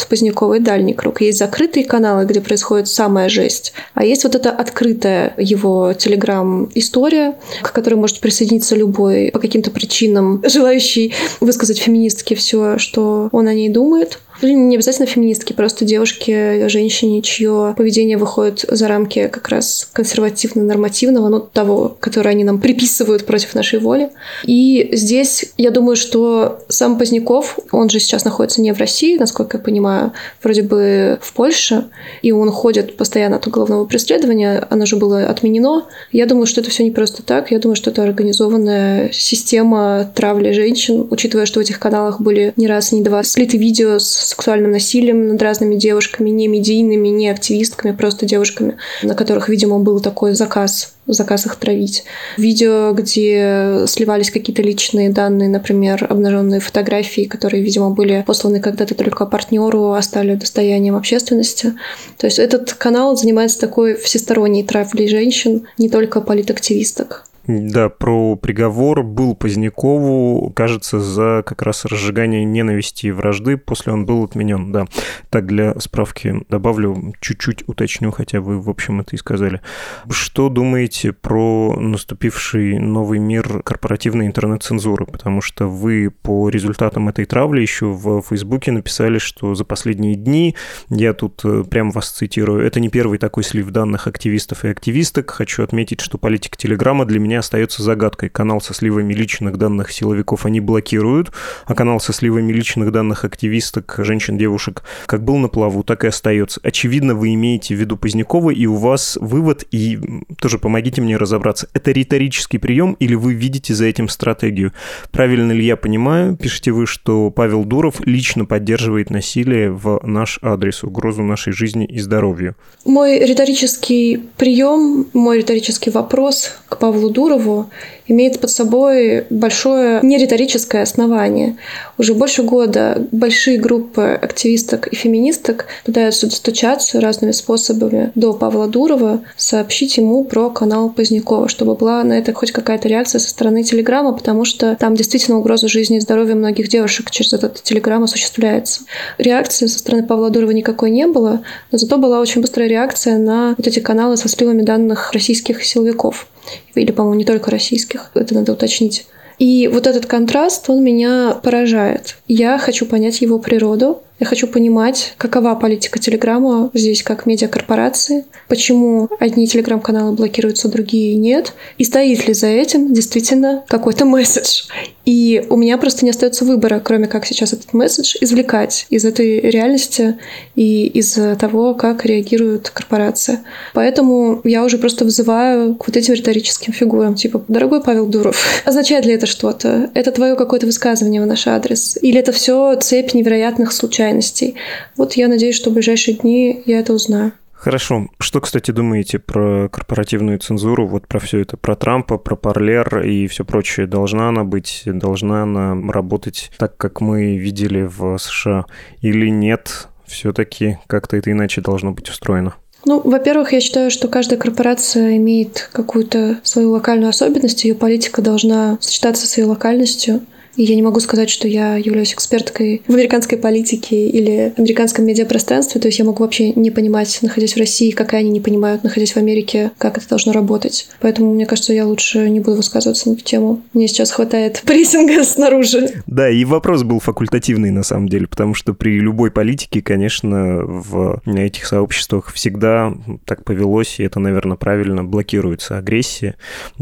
и 0.55 0.59
дальний 0.59 0.93
круг. 0.93 1.21
Есть 1.21 1.39
закрытые 1.39 1.85
каналы, 1.85 2.25
где 2.25 2.41
происходит 2.41 2.87
самая 2.87 3.29
жесть. 3.29 3.73
А 3.93 4.03
есть 4.03 4.23
вот 4.23 4.35
эта 4.35 4.51
открытая 4.51 5.33
его 5.37 5.93
телеграм-история, 5.93 7.35
к 7.61 7.71
которой 7.71 7.95
может 7.95 8.19
присоединиться 8.19 8.75
любой 8.75 9.31
по 9.31 9.39
каким-то 9.39 9.71
причинам 9.71 10.43
желающий 10.45 11.13
высказать 11.39 11.79
феминистке 11.79 12.35
все, 12.35 12.77
что 12.77 13.29
он 13.31 13.47
о 13.47 13.53
ней 13.53 13.69
думает. 13.69 14.19
Не 14.41 14.75
обязательно 14.75 15.05
феминистки, 15.05 15.53
просто 15.53 15.85
девушки, 15.85 16.67
женщине, 16.67 17.21
чье 17.21 17.75
поведение 17.77 18.17
выходит 18.17 18.65
за 18.67 18.87
рамки 18.87 19.27
как 19.27 19.49
раз 19.49 19.87
консервативно-нормативного, 19.93 21.29
ну, 21.29 21.39
того, 21.39 21.95
которое 21.99 22.31
они 22.31 22.43
нам 22.43 22.59
приписывают 22.59 23.25
против 23.25 23.53
нашей 23.53 23.79
воли. 23.79 24.09
И 24.45 24.89
здесь, 24.93 25.53
я 25.57 25.71
думаю, 25.71 25.95
что 25.95 26.59
сам 26.69 26.97
Поздняков, 26.97 27.59
он 27.71 27.89
же 27.89 27.99
сейчас 27.99 28.25
находится 28.25 28.61
не 28.61 28.73
в 28.73 28.79
России, 28.79 29.17
насколько 29.17 29.57
я 29.57 29.63
понимаю, 29.63 30.13
вроде 30.41 30.63
бы 30.63 31.19
в 31.21 31.33
Польше, 31.33 31.85
и 32.21 32.31
он 32.31 32.51
ходит 32.51 32.97
постоянно 32.97 33.37
от 33.37 33.47
уголовного 33.47 33.85
преследования, 33.85 34.65
оно 34.69 34.85
же 34.85 34.95
было 34.95 35.25
отменено. 35.25 35.85
Я 36.11 36.25
думаю, 36.25 36.45
что 36.47 36.61
это 36.61 36.69
все 36.69 36.83
не 36.83 36.91
просто 36.91 37.23
так, 37.23 37.51
я 37.51 37.59
думаю, 37.59 37.75
что 37.75 37.91
это 37.91 38.03
организованная 38.03 39.11
система 39.11 40.11
травли 40.15 40.51
женщин, 40.51 41.07
учитывая, 41.09 41.45
что 41.45 41.59
в 41.59 41.63
этих 41.63 41.79
каналах 41.79 42.21
были 42.21 42.53
не 42.55 42.67
раз, 42.67 42.91
не 42.91 43.03
два 43.03 43.23
слиты 43.23 43.57
видео 43.57 43.99
с 43.99 44.30
сексуальным 44.31 44.71
насилием 44.71 45.27
над 45.27 45.41
разными 45.41 45.75
девушками, 45.75 46.29
не 46.29 46.47
медийными, 46.47 47.09
не 47.09 47.29
активистками, 47.29 47.91
просто 47.91 48.25
девушками, 48.25 48.77
на 49.03 49.13
которых, 49.13 49.49
видимо, 49.49 49.79
был 49.79 49.99
такой 49.99 50.33
заказ 50.33 50.93
заказ 51.07 51.45
их 51.45 51.55
травить. 51.57 52.05
Видео, 52.37 52.93
где 52.93 53.85
сливались 53.87 54.31
какие-то 54.31 54.61
личные 54.61 55.09
данные, 55.09 55.49
например, 55.49 56.05
обнаженные 56.09 56.61
фотографии, 56.61 57.23
которые, 57.23 57.61
видимо, 57.61 57.89
были 57.89 58.23
посланы 58.25 58.61
когда-то 58.61 58.95
только 58.95 59.25
партнеру, 59.25 59.91
а 59.91 60.01
стали 60.01 60.35
достоянием 60.35 60.95
общественности. 60.95 61.73
То 62.17 62.27
есть 62.27 62.39
этот 62.39 62.73
канал 62.73 63.17
занимается 63.17 63.59
такой 63.59 63.95
всесторонней 63.95 64.63
травлей 64.63 65.09
женщин, 65.09 65.67
не 65.77 65.89
только 65.89 66.21
политактивисток. 66.21 67.25
Да, 67.59 67.89
про 67.89 68.35
приговор 68.35 69.03
был 69.03 69.35
Позднякову, 69.35 70.51
кажется, 70.55 70.99
за 70.99 71.43
как 71.45 71.61
раз 71.61 71.85
разжигание 71.85 72.45
ненависти 72.45 73.07
и 73.07 73.11
вражды. 73.11 73.57
После 73.57 73.91
он 73.91 74.05
был 74.05 74.23
отменен, 74.23 74.71
да. 74.71 74.87
Так, 75.29 75.47
для 75.47 75.77
справки 75.79 76.45
добавлю, 76.49 77.13
чуть-чуть 77.19 77.67
уточню, 77.67 78.11
хотя 78.11 78.41
вы, 78.41 78.59
в 78.59 78.69
общем, 78.69 79.01
это 79.01 79.15
и 79.15 79.19
сказали. 79.19 79.61
Что 80.09 80.49
думаете 80.49 81.11
про 81.11 81.75
наступивший 81.77 82.79
новый 82.79 83.19
мир 83.19 83.61
корпоративной 83.63 84.27
интернет-цензуры? 84.27 85.05
Потому 85.05 85.41
что 85.41 85.67
вы 85.67 86.09
по 86.09 86.49
результатам 86.49 87.09
этой 87.09 87.25
травли 87.25 87.61
еще 87.61 87.87
в 87.87 88.21
Фейсбуке 88.21 88.71
написали, 88.71 89.17
что 89.17 89.55
за 89.55 89.65
последние 89.65 90.15
дни, 90.15 90.55
я 90.89 91.13
тут 91.13 91.41
э, 91.43 91.63
прям 91.69 91.91
вас 91.91 92.09
цитирую, 92.09 92.65
это 92.65 92.79
не 92.79 92.89
первый 92.89 93.17
такой 93.17 93.43
слив 93.43 93.69
данных 93.69 94.07
активистов 94.07 94.65
и 94.65 94.69
активисток. 94.69 95.31
Хочу 95.31 95.63
отметить, 95.63 96.01
что 96.01 96.17
политика 96.17 96.57
Телеграма 96.57 97.05
для 97.05 97.19
меня 97.19 97.40
остается 97.41 97.83
загадкой. 97.83 98.29
Канал 98.29 98.61
со 98.61 98.73
сливами 98.73 99.13
личных 99.13 99.57
данных 99.57 99.91
силовиков 99.91 100.45
они 100.45 100.61
блокируют, 100.61 101.31
а 101.65 101.75
канал 101.75 101.99
со 101.99 102.13
сливами 102.13 102.53
личных 102.53 102.91
данных 102.91 103.25
активисток, 103.25 103.95
женщин, 103.97 104.37
девушек, 104.37 104.83
как 105.05 105.23
был 105.23 105.37
на 105.37 105.49
плаву, 105.49 105.83
так 105.83 106.03
и 106.05 106.07
остается. 106.07 106.61
Очевидно, 106.63 107.15
вы 107.15 107.33
имеете 107.33 107.75
в 107.75 107.79
виду 107.79 107.97
Позднякова, 107.97 108.51
и 108.51 108.65
у 108.65 108.75
вас 108.75 109.17
вывод, 109.19 109.65
и 109.71 109.99
тоже 110.37 110.57
помогите 110.59 111.01
мне 111.01 111.17
разобраться, 111.17 111.67
это 111.73 111.91
риторический 111.91 112.57
прием 112.57 112.95
или 112.99 113.15
вы 113.15 113.33
видите 113.33 113.73
за 113.73 113.85
этим 113.85 114.07
стратегию? 114.07 114.71
Правильно 115.11 115.51
ли 115.51 115.65
я 115.65 115.75
понимаю, 115.75 116.37
пишете 116.37 116.71
вы, 116.71 116.85
что 116.85 117.31
Павел 117.31 117.63
Дуров 117.63 118.01
лично 118.05 118.45
поддерживает 118.45 119.09
насилие 119.09 119.71
в 119.71 119.99
наш 120.03 120.39
адрес, 120.41 120.83
угрозу 120.83 121.23
нашей 121.23 121.53
жизни 121.53 121.85
и 121.85 121.99
здоровью? 121.99 122.55
Мой 122.85 123.19
риторический 123.19 124.21
прием, 124.37 125.07
мой 125.13 125.39
риторический 125.39 125.89
вопрос 125.89 126.55
к 126.69 126.77
Павлу 126.77 127.09
Дурову 127.09 127.20
Дурову 127.21 127.69
имеет 128.07 128.39
под 128.39 128.49
собой 128.49 129.25
большое 129.29 129.99
нериторическое 130.01 130.81
основание. 130.81 131.55
Уже 131.99 132.13
больше 132.13 132.41
года 132.41 133.07
большие 133.11 133.57
группы 133.57 134.19
активисток 134.19 134.87
и 134.87 134.95
феминисток 134.95 135.65
пытаются 135.85 136.25
достучаться 136.27 136.99
разными 136.99 137.31
способами 137.31 138.11
до 138.15 138.33
Павла 138.33 138.67
Дурова, 138.67 139.21
сообщить 139.37 139.97
ему 139.97 140.23
про 140.23 140.49
канал 140.49 140.89
Позднякова, 140.89 141.47
чтобы 141.47 141.75
была 141.75 142.03
на 142.03 142.13
это 142.13 142.33
хоть 142.33 142.51
какая-то 142.51 142.87
реакция 142.87 143.19
со 143.19 143.29
стороны 143.29 143.63
Телеграма, 143.63 144.13
потому 144.13 144.43
что 144.43 144.75
там 144.79 144.95
действительно 144.95 145.37
угроза 145.37 145.67
жизни 145.67 145.97
и 145.97 146.01
здоровья 146.01 146.33
многих 146.33 146.69
девушек 146.69 147.11
через 147.11 147.33
этот 147.33 147.61
Телеграм 147.61 148.03
осуществляется. 148.03 148.81
Реакции 149.19 149.67
со 149.67 149.77
стороны 149.77 150.03
Павла 150.03 150.31
Дурова 150.31 150.51
никакой 150.51 150.89
не 150.89 151.05
было, 151.05 151.43
но 151.71 151.77
зато 151.77 151.97
была 151.97 152.19
очень 152.19 152.41
быстрая 152.41 152.67
реакция 152.67 153.19
на 153.19 153.53
вот 153.57 153.67
эти 153.67 153.79
каналы 153.79 154.17
со 154.17 154.27
сливами 154.27 154.63
данных 154.63 155.11
российских 155.13 155.63
силовиков. 155.63 156.27
Или, 156.75 156.91
по-моему, 156.91 157.17
не 157.17 157.25
только 157.25 157.51
российских, 157.51 158.11
это 158.13 158.33
надо 158.33 158.53
уточнить. 158.53 159.05
И 159.41 159.67
вот 159.67 159.87
этот 159.87 160.05
контраст, 160.05 160.69
он 160.69 160.83
меня 160.83 161.39
поражает. 161.41 162.17
Я 162.27 162.59
хочу 162.59 162.85
понять 162.85 163.21
его 163.21 163.39
природу, 163.39 164.03
я 164.19 164.27
хочу 164.27 164.45
понимать, 164.45 165.15
какова 165.17 165.55
политика 165.55 165.97
Телеграма 165.97 166.69
здесь 166.75 167.01
как 167.01 167.25
медиакорпорации, 167.25 168.25
почему 168.47 169.09
одни 169.19 169.47
телеграм-каналы 169.47 170.11
блокируются, 170.11 170.67
другие 170.67 171.15
нет, 171.15 171.53
и 171.79 171.83
стоит 171.83 172.27
ли 172.27 172.35
за 172.35 172.45
этим 172.45 172.93
действительно 172.93 173.63
какой-то 173.67 174.05
месседж. 174.05 174.65
И 175.05 175.45
у 175.49 175.55
меня 175.55 175.77
просто 175.77 176.05
не 176.05 176.11
остается 176.11 176.45
выбора, 176.45 176.79
кроме 176.83 177.07
как 177.07 177.25
сейчас 177.25 177.53
этот 177.53 177.73
месседж 177.73 178.15
извлекать 178.21 178.85
из 178.89 179.05
этой 179.05 179.39
реальности 179.39 180.19
и 180.55 180.85
из 180.87 181.17
того, 181.39 181.73
как 181.73 182.05
реагирует 182.05 182.69
корпорация. 182.69 183.43
Поэтому 183.73 184.41
я 184.43 184.63
уже 184.63 184.77
просто 184.77 185.05
вызываю 185.05 185.75
к 185.75 185.87
вот 185.87 185.97
этим 185.97 186.13
риторическим 186.13 186.73
фигурам, 186.73 187.15
типа 187.15 187.43
«Дорогой 187.47 187.81
Павел 187.81 188.05
Дуров, 188.05 188.37
означает 188.65 189.05
ли 189.05 189.13
это 189.13 189.25
что-то? 189.25 189.89
Это 189.93 190.11
твое 190.11 190.35
какое-то 190.35 190.65
высказывание 190.65 191.21
в 191.21 191.25
наш 191.25 191.47
адрес? 191.47 191.97
Или 192.01 192.19
это 192.19 192.31
все 192.31 192.75
цепь 192.75 193.13
невероятных 193.13 193.71
случайностей?» 193.71 194.55
Вот 194.97 195.13
я 195.13 195.27
надеюсь, 195.27 195.55
что 195.55 195.69
в 195.69 195.73
ближайшие 195.73 196.17
дни 196.17 196.61
я 196.65 196.79
это 196.79 196.93
узнаю. 196.93 197.31
Хорошо. 197.61 198.07
Что, 198.17 198.41
кстати, 198.41 198.71
думаете 198.71 199.19
про 199.19 199.69
корпоративную 199.69 200.39
цензуру, 200.39 200.87
вот 200.87 201.07
про 201.07 201.19
все 201.19 201.41
это, 201.41 201.57
про 201.57 201.75
Трампа, 201.75 202.17
про 202.17 202.35
Парлер 202.35 203.03
и 203.03 203.27
все 203.27 203.45
прочее? 203.45 203.85
Должна 203.85 204.29
она 204.29 204.43
быть, 204.43 204.81
должна 204.87 205.43
она 205.43 205.77
работать 205.91 206.51
так, 206.57 206.75
как 206.75 207.01
мы 207.01 207.37
видели 207.37 207.83
в 207.83 208.17
США, 208.17 208.65
или 209.01 209.27
нет? 209.29 209.89
Все-таки 210.07 210.79
как-то 210.87 211.17
это 211.17 211.31
иначе 211.31 211.61
должно 211.61 211.91
быть 211.91 212.09
устроено? 212.09 212.55
Ну, 212.85 212.99
во-первых, 212.99 213.53
я 213.53 213.61
считаю, 213.61 213.91
что 213.91 214.07
каждая 214.07 214.39
корпорация 214.39 215.17
имеет 215.17 215.69
какую-то 215.71 216.39
свою 216.41 216.71
локальную 216.71 217.09
особенность, 217.09 217.63
ее 217.63 217.75
политика 217.75 218.23
должна 218.23 218.79
сочетаться 218.81 219.27
со 219.27 219.33
своей 219.33 219.47
локальностью. 219.47 220.21
И 220.55 220.63
я 220.63 220.75
не 220.75 220.81
могу 220.81 220.99
сказать, 220.99 221.29
что 221.29 221.47
я 221.47 221.77
являюсь 221.77 222.13
эксперткой 222.13 222.81
в 222.87 222.93
американской 222.93 223.37
политике 223.37 224.07
или 224.07 224.53
американском 224.57 225.05
медиапространстве. 225.05 225.79
То 225.79 225.87
есть 225.87 225.99
я 225.99 226.05
могу 226.05 226.23
вообще 226.23 226.51
не 226.53 226.71
понимать, 226.71 227.19
находясь 227.21 227.55
в 227.55 227.57
России, 227.57 227.91
как 227.91 228.13
и 228.13 228.17
они 228.17 228.29
не 228.29 228.41
понимают, 228.41 228.83
находясь 228.83 229.13
в 229.13 229.17
Америке, 229.17 229.71
как 229.77 229.97
это 229.97 230.07
должно 230.09 230.33
работать. 230.33 230.89
Поэтому 230.99 231.33
мне 231.33 231.45
кажется, 231.45 231.73
я 231.73 231.85
лучше 231.85 232.29
не 232.29 232.39
буду 232.39 232.57
высказываться 232.57 233.09
на 233.09 233.13
эту 233.13 233.23
тему. 233.23 233.61
Мне 233.73 233.87
сейчас 233.87 234.11
хватает 234.11 234.61
прессинга 234.65 235.23
снаружи. 235.23 236.03
Да, 236.05 236.29
и 236.29 236.43
вопрос 236.45 236.83
был 236.83 236.99
факультативный 236.99 237.71
на 237.71 237.83
самом 237.83 238.09
деле, 238.09 238.27
потому 238.27 238.53
что 238.53 238.73
при 238.73 238.99
любой 238.99 239.31
политике, 239.31 239.81
конечно, 239.81 240.61
в 240.63 241.21
этих 241.25 241.65
сообществах 241.65 242.31
всегда 242.33 242.93
так 243.25 243.45
повелось, 243.45 243.99
и 243.99 244.03
это, 244.03 244.19
наверное, 244.19 244.57
правильно, 244.57 245.03
блокируется 245.03 245.77
агрессия. 245.77 246.35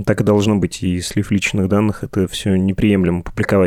Так 0.05 0.21
и 0.21 0.23
должно 0.23 0.55
быть. 0.55 0.81
И 0.83 0.99
слив 1.01 1.31
личных 1.31 1.67
данных— 1.67 1.99
это 2.03 2.27
все 2.27 2.55
неприемлемо 2.55 3.21
публиковать. 3.21 3.58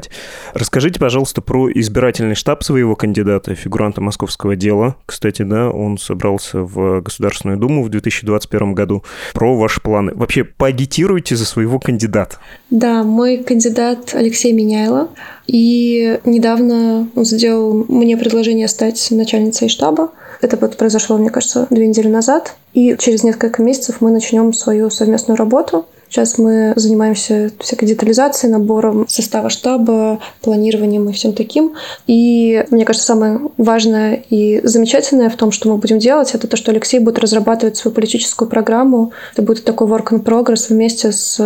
Расскажите, 0.55 0.99
пожалуйста, 0.99 1.41
про 1.41 1.71
избирательный 1.71 2.35
штаб 2.35 2.65
своего 2.65 2.97
кандидата, 2.97 3.55
фигуранта 3.55 4.01
московского 4.01 4.57
дела. 4.57 4.97
Кстати, 5.07 5.43
да, 5.43 5.71
он 5.71 5.99
собрался 5.99 6.61
в 6.61 7.01
Государственную 7.01 7.59
Думу 7.59 7.83
в 7.83 7.89
2021 7.89 8.75
году. 8.75 9.05
Про 9.35 9.57
ваши 9.57 9.81
планы. 9.81 10.13
Вообще, 10.15 10.45
поагитируйте 10.45 11.37
за 11.37 11.45
своего 11.45 11.79
кандидата. 11.79 12.37
Да, 12.71 13.03
мой 13.03 13.39
кандидат 13.39 14.15
Алексей 14.15 14.53
Меняйло. 14.53 15.09
И 15.47 16.19
недавно 16.25 17.09
он 17.15 17.25
сделал 17.25 17.85
мне 17.89 18.17
предложение 18.17 18.69
стать 18.69 19.09
начальницей 19.11 19.69
штаба. 19.69 20.11
Это 20.41 20.57
вот 20.57 20.77
произошло, 20.77 21.19
мне 21.19 21.31
кажется, 21.31 21.67
две 21.71 21.87
недели 21.87 22.09
назад. 22.09 22.57
И 22.73 22.97
через 22.99 23.23
несколько 23.23 23.63
месяцев 23.63 23.97
мы 24.01 24.11
начнем 24.11 24.53
свою 24.53 24.91
совместную 24.91 25.37
работу. 25.37 25.87
Сейчас 26.13 26.37
мы 26.37 26.75
занимаемся 26.77 27.51
всякой 27.59 27.87
детализацией, 27.87 28.53
набором 28.53 29.07
состава 29.09 29.49
штаба, 29.49 30.19
планированием 30.43 31.09
и 31.09 31.13
всем 31.15 31.33
таким. 31.33 31.73
И 32.07 32.67
мне 32.69 32.85
кажется, 32.85 33.07
самое 33.07 33.41
важное 33.57 34.23
и 34.29 34.61
замечательное 34.63 35.31
в 35.31 35.37
том, 35.37 35.53
что 35.53 35.71
мы 35.71 35.79
будем 35.79 35.99
делать, 35.99 36.35
это 36.35 36.47
то, 36.47 36.59
что 36.59 36.71
Алексей 36.71 37.01
будет 37.01 37.19
разрабатывать 37.19 37.79
свою 37.79 37.95
политическую 37.95 38.47
программу. 38.47 39.13
Это 39.33 39.41
будет 39.41 39.65
такой 39.65 39.89
work 39.89 40.11
in 40.11 40.23
progress 40.23 40.67
вместе 40.69 41.13
с 41.13 41.41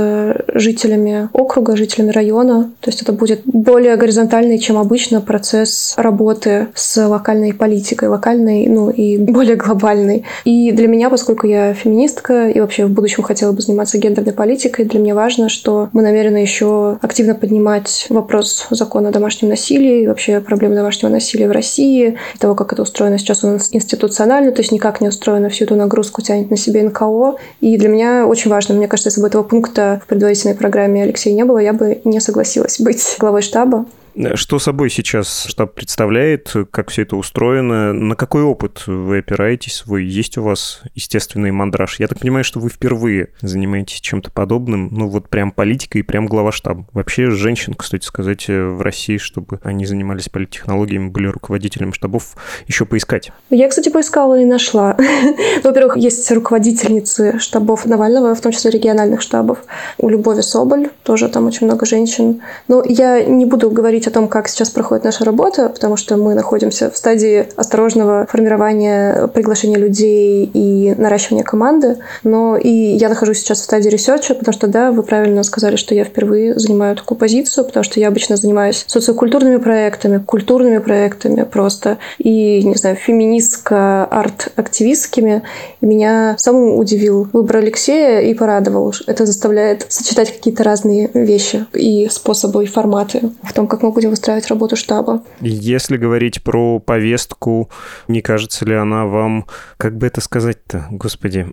жителями 0.53 1.29
округа, 1.33 1.77
жителями 1.77 2.11
района. 2.11 2.73
То 2.81 2.91
есть 2.91 3.03
это 3.03 3.13
будет 3.13 3.43
более 3.45 3.95
горизонтальный, 3.95 4.59
чем 4.59 4.79
обычно, 4.79 5.21
процесс 5.21 5.95
работы 5.97 6.67
с 6.75 7.07
локальной 7.07 7.55
политикой, 7.55 8.09
локальной, 8.09 8.67
ну 8.67 8.91
и 8.91 9.17
более 9.17 9.55
глобальной. 9.55 10.25
И 10.45 10.73
для 10.73 10.89
меня, 10.89 11.09
поскольку 11.09 11.47
я 11.47 11.73
феминистка 11.73 12.49
и 12.49 12.59
вообще 12.59 12.87
в 12.87 12.91
будущем 12.91 13.23
хотела 13.23 13.53
бы 13.53 13.63
заниматься 13.63 13.99
гендерной 13.99 14.33
политикой, 14.33 14.56
политикой. 14.57 14.87
Для 14.87 15.01
меня 15.01 15.15
важно, 15.15 15.51
что 15.51 15.91
мы 15.93 16.01
намерены 16.03 16.39
еще 16.39 16.99
активно 17.03 17.35
поднимать 17.35 18.07
вопрос 18.09 18.67
закона 18.71 19.11
о 19.11 19.13
домашнем 19.13 19.51
насилии, 19.51 20.03
и 20.03 20.07
вообще 20.07 20.41
проблемы 20.41 20.75
домашнего 20.75 21.11
насилия 21.11 21.47
в 21.47 21.53
России, 21.53 22.17
того, 22.39 22.55
как 22.55 22.73
это 22.73 22.83
устроено 22.83 23.19
сейчас 23.19 23.45
у 23.45 23.49
нас 23.49 23.69
институционально, 23.73 24.53
то 24.53 24.63
есть 24.63 24.73
никак 24.73 25.03
не 25.03 25.09
устроено, 25.09 25.51
всю 25.51 25.65
эту 25.65 25.77
нагрузку 25.77 26.23
тянет 26.23 26.51
на 26.51 26.57
себе 26.57 26.83
НКО. 26.85 27.37
И 27.61 27.77
для 27.77 27.89
меня 27.91 28.27
очень 28.27 28.51
важно, 28.51 28.75
мне 28.75 28.89
кажется, 28.89 29.11
если 29.11 29.21
бы 29.21 29.29
этого 29.29 29.43
пункта 29.43 30.01
в 30.05 30.09
предварительной 30.09 30.55
программе 30.55 31.03
Алексея 31.03 31.35
не 31.35 31.45
было, 31.45 31.59
я 31.59 31.75
бы 31.75 32.01
не 32.05 32.21
согласилась 32.21 32.81
быть 32.81 33.17
главой 33.19 33.43
штаба. 33.43 33.85
Что 34.35 34.59
собой 34.59 34.89
сейчас 34.89 35.45
штаб 35.45 35.75
представляет, 35.75 36.51
как 36.71 36.91
все 36.91 37.03
это 37.03 37.17
устроено, 37.17 37.93
на 37.93 38.17
какой 38.17 38.45
опыт 38.45 38.87
вы 38.87 39.19
опираетесь 39.19 39.75
свой, 39.75 40.07
есть 40.07 40.39
у 40.39 40.43
вас 40.43 40.81
естественный 40.95 41.51
мандраж? 41.51 42.01
Я 42.01 42.09
так 42.09 42.21
понимаю, 42.21 42.43
что 42.43 42.59
вы 42.59 42.71
впервые 42.71 43.29
занимаетесь 43.43 44.01
чем-то 44.01 44.31
подобным, 44.31 44.89
ну 44.91 45.09
вот 45.09 45.29
прям 45.29 45.51
политикой 45.53 46.03
прям 46.03 46.29
глава 46.29 46.51
штаба. 46.51 46.87
Вообще 46.95 47.31
женщин, 47.31 47.75
кстати 47.75 48.07
сказать, 48.07 48.47
в 48.49 48.81
России, 48.81 49.19
чтобы 49.19 49.61
они 49.63 49.85
занимались 49.85 50.31
политтехнологиями, 50.31 51.09
были 51.09 51.27
руководителем 51.27 51.93
штабов, 51.93 52.37
еще 52.67 52.87
поискать. 52.87 53.33
Я, 53.51 53.69
кстати, 53.69 53.91
поискала 53.91 54.41
и 54.41 54.47
нашла. 54.47 54.97
Во-первых, 55.63 55.99
есть 55.99 56.31
руководительницы 56.31 57.39
штабов 57.39 57.85
Навального, 57.85 58.35
в 58.35 58.41
том 58.41 58.53
числе 58.53 58.71
региональных 58.71 59.21
штабов. 59.21 59.59
У 59.99 60.09
Любови 60.09 60.41
Соболь 60.41 60.89
тоже 61.03 61.29
там 61.29 61.47
очень 61.47 61.67
много 61.67 61.85
женщин. 61.85 62.41
Но 62.67 62.83
я 62.87 63.23
не 63.23 63.45
буду 63.45 63.71
говорить 63.71 64.06
говорить 64.07 64.09
о 64.09 64.11
том, 64.11 64.29
как 64.29 64.49
сейчас 64.49 64.71
проходит 64.71 65.05
наша 65.05 65.25
работа, 65.25 65.69
потому 65.69 65.97
что 65.97 66.17
мы 66.17 66.35
находимся 66.35 66.91
в 66.91 66.97
стадии 66.97 67.47
осторожного 67.57 68.27
формирования 68.29 69.29
приглашения 69.29 69.77
людей 69.77 70.51
и 70.53 70.93
наращивания 70.97 71.45
команды. 71.45 71.99
Но 72.25 72.57
и 72.57 72.71
я 72.71 73.09
нахожусь 73.09 73.39
сейчас 73.39 73.61
в 73.61 73.65
стадии 73.65 73.89
research 73.89 74.26
а, 74.26 74.35
потому 74.35 74.53
что, 74.53 74.67
да, 74.67 74.91
вы 74.93 75.03
правильно 75.03 75.43
сказали, 75.43 75.77
что 75.77 75.95
я 75.95 76.05
впервые 76.05 76.59
занимаю 76.59 76.97
такую 76.97 77.17
позицию, 77.19 77.65
потому 77.65 77.85
что 77.85 78.01
я 78.01 78.09
обычно 78.09 78.37
занимаюсь 78.37 78.85
социокультурными 78.87 79.57
проектами, 79.59 80.19
культурными 80.19 80.79
проектами 80.79 81.43
просто, 81.43 81.99
и, 82.19 82.63
не 82.63 82.75
знаю, 82.75 82.97
феминистско-арт-активистскими. 82.97 85.43
И 85.81 85.87
меня 85.87 86.35
самым 86.39 86.79
удивил 86.79 87.29
выбор 87.33 87.57
Алексея 87.57 88.21
и 88.21 88.35
порадовал. 88.35 88.95
Это 89.07 89.27
заставляет 89.27 89.87
сочетать 89.89 90.33
какие-то 90.33 90.65
разные 90.65 91.11
вещи 91.15 91.67
и 91.75 92.09
способы, 92.11 92.65
и 92.65 92.67
форматы 92.67 93.31
в 93.43 93.53
том, 93.53 93.67
как 93.67 93.83
мы 93.83 93.93
будем 93.97 94.11
выстраивать 94.11 94.47
работу 94.49 94.77
штаба. 94.77 95.25
Если 95.41 95.97
говорить 95.97 96.43
про 96.43 96.79
повестку, 96.79 97.71
не 98.09 98.21
кажется 98.21 98.67
ли 98.67 98.75
она 98.75 99.07
вам, 99.07 99.47
как 99.79 99.97
бы 99.97 100.07
это 100.07 100.21
сказать-то, 100.21 100.87
господи, 100.91 101.47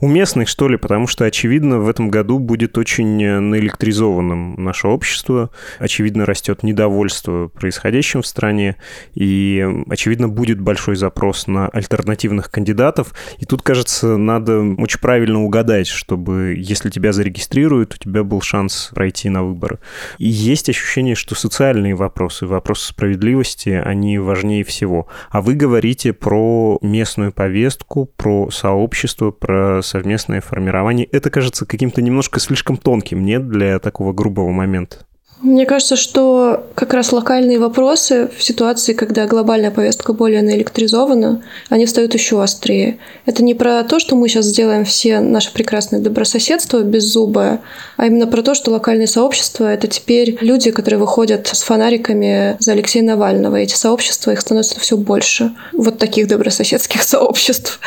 уместной, 0.00 0.46
что 0.46 0.68
ли? 0.68 0.78
Потому 0.78 1.06
что, 1.06 1.26
очевидно, 1.26 1.80
в 1.80 1.88
этом 1.88 2.08
году 2.08 2.38
будет 2.38 2.78
очень 2.78 3.40
наэлектризованным 3.40 4.54
наше 4.64 4.88
общество. 4.88 5.50
Очевидно, 5.78 6.24
растет 6.24 6.62
недовольство 6.62 7.48
происходящим 7.48 8.22
в 8.22 8.26
стране. 8.26 8.76
И, 9.12 9.66
очевидно, 9.90 10.30
будет 10.30 10.62
большой 10.62 10.96
запрос 10.96 11.46
на 11.46 11.68
альтернативных 11.68 12.50
кандидатов. 12.50 13.12
И 13.38 13.44
тут, 13.44 13.60
кажется, 13.60 14.16
надо 14.16 14.60
очень 14.78 15.00
правильно 15.00 15.42
угадать, 15.42 15.88
чтобы, 15.88 16.54
если 16.56 16.88
тебя 16.88 17.12
зарегистрируют, 17.12 17.96
у 17.96 17.98
тебя 17.98 18.24
был 18.24 18.40
шанс 18.40 18.92
пройти 18.94 19.28
на 19.28 19.44
выборы. 19.44 19.78
И 20.16 20.26
есть 20.26 20.70
ощущение, 20.70 21.16
что 21.18 21.34
социальные 21.34 21.94
вопросы, 21.94 22.46
вопросы 22.46 22.88
справедливости, 22.88 23.70
они 23.70 24.18
важнее 24.18 24.64
всего. 24.64 25.08
А 25.30 25.42
вы 25.42 25.54
говорите 25.54 26.12
про 26.12 26.78
местную 26.80 27.32
повестку, 27.32 28.06
про 28.16 28.50
сообщество, 28.50 29.30
про 29.30 29.82
совместное 29.82 30.40
формирование. 30.40 31.06
Это 31.06 31.30
кажется 31.30 31.66
каким-то 31.66 32.00
немножко 32.00 32.40
слишком 32.40 32.76
тонким, 32.76 33.24
нет, 33.24 33.48
для 33.48 33.78
такого 33.78 34.12
грубого 34.12 34.50
момента? 34.50 35.07
Мне 35.40 35.66
кажется, 35.66 35.94
что 35.94 36.66
как 36.74 36.94
раз 36.94 37.12
локальные 37.12 37.60
вопросы 37.60 38.28
в 38.36 38.42
ситуации, 38.42 38.92
когда 38.92 39.24
глобальная 39.26 39.70
повестка 39.70 40.12
более 40.12 40.42
наэлектризована, 40.42 41.44
они 41.68 41.86
встают 41.86 42.12
еще 42.14 42.42
острее. 42.42 42.98
Это 43.24 43.44
не 43.44 43.54
про 43.54 43.84
то, 43.84 44.00
что 44.00 44.16
мы 44.16 44.28
сейчас 44.28 44.46
сделаем 44.46 44.84
все 44.84 45.20
наше 45.20 45.52
прекрасное 45.52 46.00
добрососедство 46.00 46.82
беззубое, 46.82 47.60
а 47.96 48.06
именно 48.06 48.26
про 48.26 48.42
то, 48.42 48.54
что 48.54 48.72
локальные 48.72 49.06
сообщества— 49.06 49.64
это 49.72 49.86
теперь 49.86 50.38
люди, 50.40 50.72
которые 50.72 50.98
выходят 50.98 51.46
с 51.46 51.62
фонариками 51.62 52.56
за 52.58 52.72
Алексея 52.72 53.04
Навального. 53.04 53.60
И 53.60 53.62
эти 53.62 53.74
сообщества, 53.74 54.32
их 54.32 54.40
становится 54.40 54.80
все 54.80 54.96
больше. 54.96 55.52
Вот 55.72 55.98
таких 55.98 56.26
добрососедских 56.26 57.02
сообществ. 57.04 57.78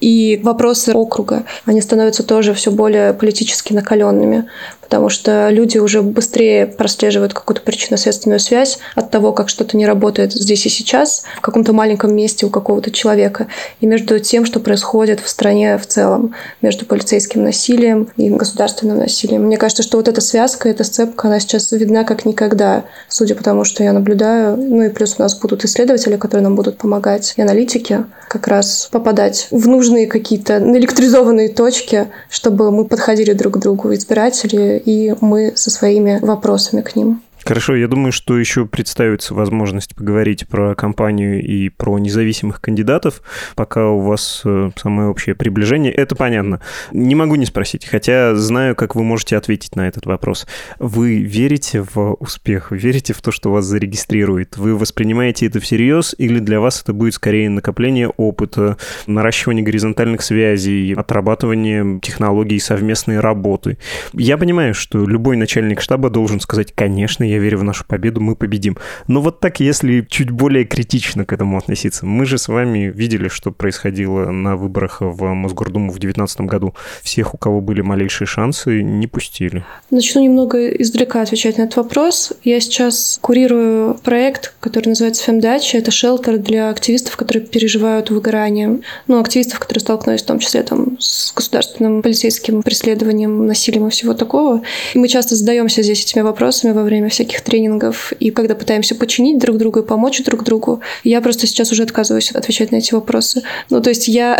И 0.00 0.40
вопросы 0.44 0.92
округа, 0.92 1.44
они 1.64 1.80
становятся 1.80 2.22
тоже 2.22 2.54
все 2.54 2.70
более 2.70 3.14
политически 3.14 3.72
накаленными 3.72 4.48
потому 4.90 5.08
что 5.08 5.50
люди 5.50 5.78
уже 5.78 6.02
быстрее 6.02 6.66
прослеживают 6.66 7.32
какую-то 7.32 7.62
причинно-следственную 7.62 8.40
связь 8.40 8.80
того, 9.10 9.32
как 9.32 9.48
что-то 9.48 9.76
не 9.76 9.86
работает 9.86 10.32
здесь 10.32 10.66
и 10.66 10.68
сейчас, 10.68 11.24
в 11.36 11.40
каком-то 11.40 11.72
маленьком 11.72 12.14
месте 12.14 12.46
у 12.46 12.50
какого-то 12.50 12.90
человека, 12.90 13.46
и 13.80 13.86
между 13.86 14.18
тем, 14.18 14.44
что 14.44 14.60
происходит 14.60 15.20
в 15.20 15.28
стране 15.28 15.78
в 15.78 15.86
целом, 15.86 16.34
между 16.62 16.86
полицейским 16.86 17.42
насилием 17.42 18.08
и 18.16 18.30
государственным 18.30 18.98
насилием. 18.98 19.42
Мне 19.42 19.56
кажется, 19.56 19.82
что 19.82 19.96
вот 19.98 20.08
эта 20.08 20.20
связка, 20.20 20.68
эта 20.68 20.84
сцепка, 20.84 21.28
она 21.28 21.40
сейчас 21.40 21.72
видна 21.72 22.04
как 22.04 22.24
никогда, 22.24 22.84
судя 23.08 23.34
по 23.34 23.42
тому, 23.42 23.64
что 23.64 23.82
я 23.82 23.92
наблюдаю. 23.92 24.56
Ну 24.56 24.82
и 24.82 24.88
плюс 24.88 25.16
у 25.18 25.22
нас 25.22 25.38
будут 25.38 25.64
исследователи, 25.64 26.16
которые 26.16 26.44
нам 26.44 26.56
будут 26.56 26.78
помогать, 26.78 27.34
и 27.36 27.42
аналитики 27.42 28.04
как 28.28 28.46
раз 28.46 28.88
попадать 28.90 29.48
в 29.50 29.68
нужные 29.68 30.06
какие-то 30.06 30.60
наэлектризованные 30.60 31.48
точки, 31.48 32.08
чтобы 32.28 32.70
мы 32.70 32.84
подходили 32.84 33.32
друг 33.32 33.54
к 33.54 33.58
другу, 33.58 33.92
избиратели 33.94 34.80
и 34.84 35.14
мы 35.20 35.52
со 35.56 35.70
своими 35.70 36.18
вопросами 36.20 36.82
к 36.82 36.96
ним. 36.96 37.22
Хорошо, 37.44 37.74
я 37.74 37.88
думаю, 37.88 38.12
что 38.12 38.38
еще 38.38 38.66
представится 38.66 39.34
возможность 39.34 39.94
поговорить 39.94 40.46
про 40.48 40.74
компанию 40.74 41.42
и 41.42 41.68
про 41.68 41.98
независимых 41.98 42.60
кандидатов, 42.60 43.22
пока 43.54 43.88
у 43.88 44.00
вас 44.00 44.42
э, 44.44 44.70
самое 44.76 45.08
общее 45.08 45.34
приближение. 45.34 45.92
Это 45.92 46.14
понятно. 46.16 46.60
Не 46.92 47.14
могу 47.14 47.36
не 47.36 47.46
спросить, 47.46 47.86
хотя 47.86 48.34
знаю, 48.34 48.74
как 48.74 48.94
вы 48.94 49.02
можете 49.02 49.36
ответить 49.36 49.76
на 49.76 49.88
этот 49.88 50.06
вопрос. 50.06 50.46
Вы 50.78 51.20
верите 51.20 51.82
в 51.82 52.14
успех? 52.14 52.70
верите 52.70 53.12
в 53.12 53.22
то, 53.22 53.30
что 53.30 53.52
вас 53.52 53.64
зарегистрирует? 53.64 54.56
Вы 54.56 54.76
воспринимаете 54.76 55.46
это 55.46 55.60
всерьез 55.60 56.14
или 56.18 56.38
для 56.38 56.60
вас 56.60 56.82
это 56.82 56.92
будет 56.92 57.14
скорее 57.14 57.48
накопление 57.50 58.08
опыта, 58.08 58.76
наращивание 59.06 59.64
горизонтальных 59.64 60.22
связей, 60.22 60.94
отрабатывание 60.94 62.00
технологий 62.00 62.58
совместной 62.58 63.20
работы? 63.20 63.78
Я 64.12 64.38
понимаю, 64.38 64.74
что 64.74 65.06
любой 65.06 65.36
начальник 65.36 65.80
штаба 65.80 66.10
должен 66.10 66.40
сказать, 66.40 66.72
конечно, 66.74 67.24
я 67.30 67.38
верю 67.38 67.58
в 67.58 67.64
нашу 67.64 67.84
победу, 67.86 68.20
мы 68.20 68.36
победим. 68.36 68.76
Но 69.06 69.20
вот 69.20 69.40
так, 69.40 69.60
если 69.60 70.06
чуть 70.08 70.30
более 70.30 70.64
критично 70.64 71.24
к 71.24 71.32
этому 71.32 71.58
относиться. 71.58 72.06
Мы 72.06 72.26
же 72.26 72.38
с 72.38 72.48
вами 72.48 72.90
видели, 72.94 73.28
что 73.28 73.50
происходило 73.50 74.30
на 74.30 74.56
выборах 74.56 74.98
в 75.00 75.24
Мосгордуму 75.34 75.90
в 75.90 75.98
2019 75.98 76.40
году. 76.42 76.74
Всех, 77.02 77.34
у 77.34 77.38
кого 77.38 77.60
были 77.60 77.80
малейшие 77.80 78.26
шансы, 78.26 78.82
не 78.82 79.06
пустили. 79.06 79.64
Начну 79.90 80.22
немного 80.22 80.68
издалека 80.68 81.22
отвечать 81.22 81.58
на 81.58 81.62
этот 81.62 81.76
вопрос. 81.76 82.32
Я 82.44 82.60
сейчас 82.60 83.18
курирую 83.20 83.94
проект, 84.02 84.54
который 84.60 84.88
называется 84.88 85.24
«Фемдача». 85.24 85.78
Это 85.78 85.90
шелтер 85.90 86.38
для 86.38 86.70
активистов, 86.70 87.16
которые 87.16 87.44
переживают 87.46 88.10
выгорание. 88.10 88.80
Ну, 89.06 89.20
активистов, 89.20 89.58
которые 89.58 89.80
столкнулись 89.80 90.22
в 90.22 90.26
том 90.26 90.38
числе 90.38 90.62
там, 90.62 90.96
с 90.98 91.32
государственным 91.34 92.02
полицейским 92.02 92.62
преследованием, 92.62 93.46
насилием 93.46 93.86
и 93.86 93.90
всего 93.90 94.14
такого. 94.14 94.62
И 94.94 94.98
мы 94.98 95.08
часто 95.08 95.36
задаемся 95.36 95.82
здесь 95.82 96.04
этими 96.04 96.22
вопросами 96.22 96.72
во 96.72 96.82
время 96.82 97.08
всяких 97.20 97.42
тренингов, 97.42 98.12
и 98.18 98.30
когда 98.30 98.54
пытаемся 98.54 98.94
починить 98.94 99.38
друг 99.38 99.58
друга 99.58 99.80
и 99.80 99.82
помочь 99.84 100.22
друг 100.24 100.42
другу. 100.42 100.80
Я 101.04 101.20
просто 101.20 101.46
сейчас 101.46 101.70
уже 101.70 101.82
отказываюсь 101.82 102.32
отвечать 102.32 102.72
на 102.72 102.76
эти 102.76 102.94
вопросы. 102.94 103.42
Ну, 103.68 103.82
то 103.82 103.90
есть 103.90 104.08
я 104.08 104.38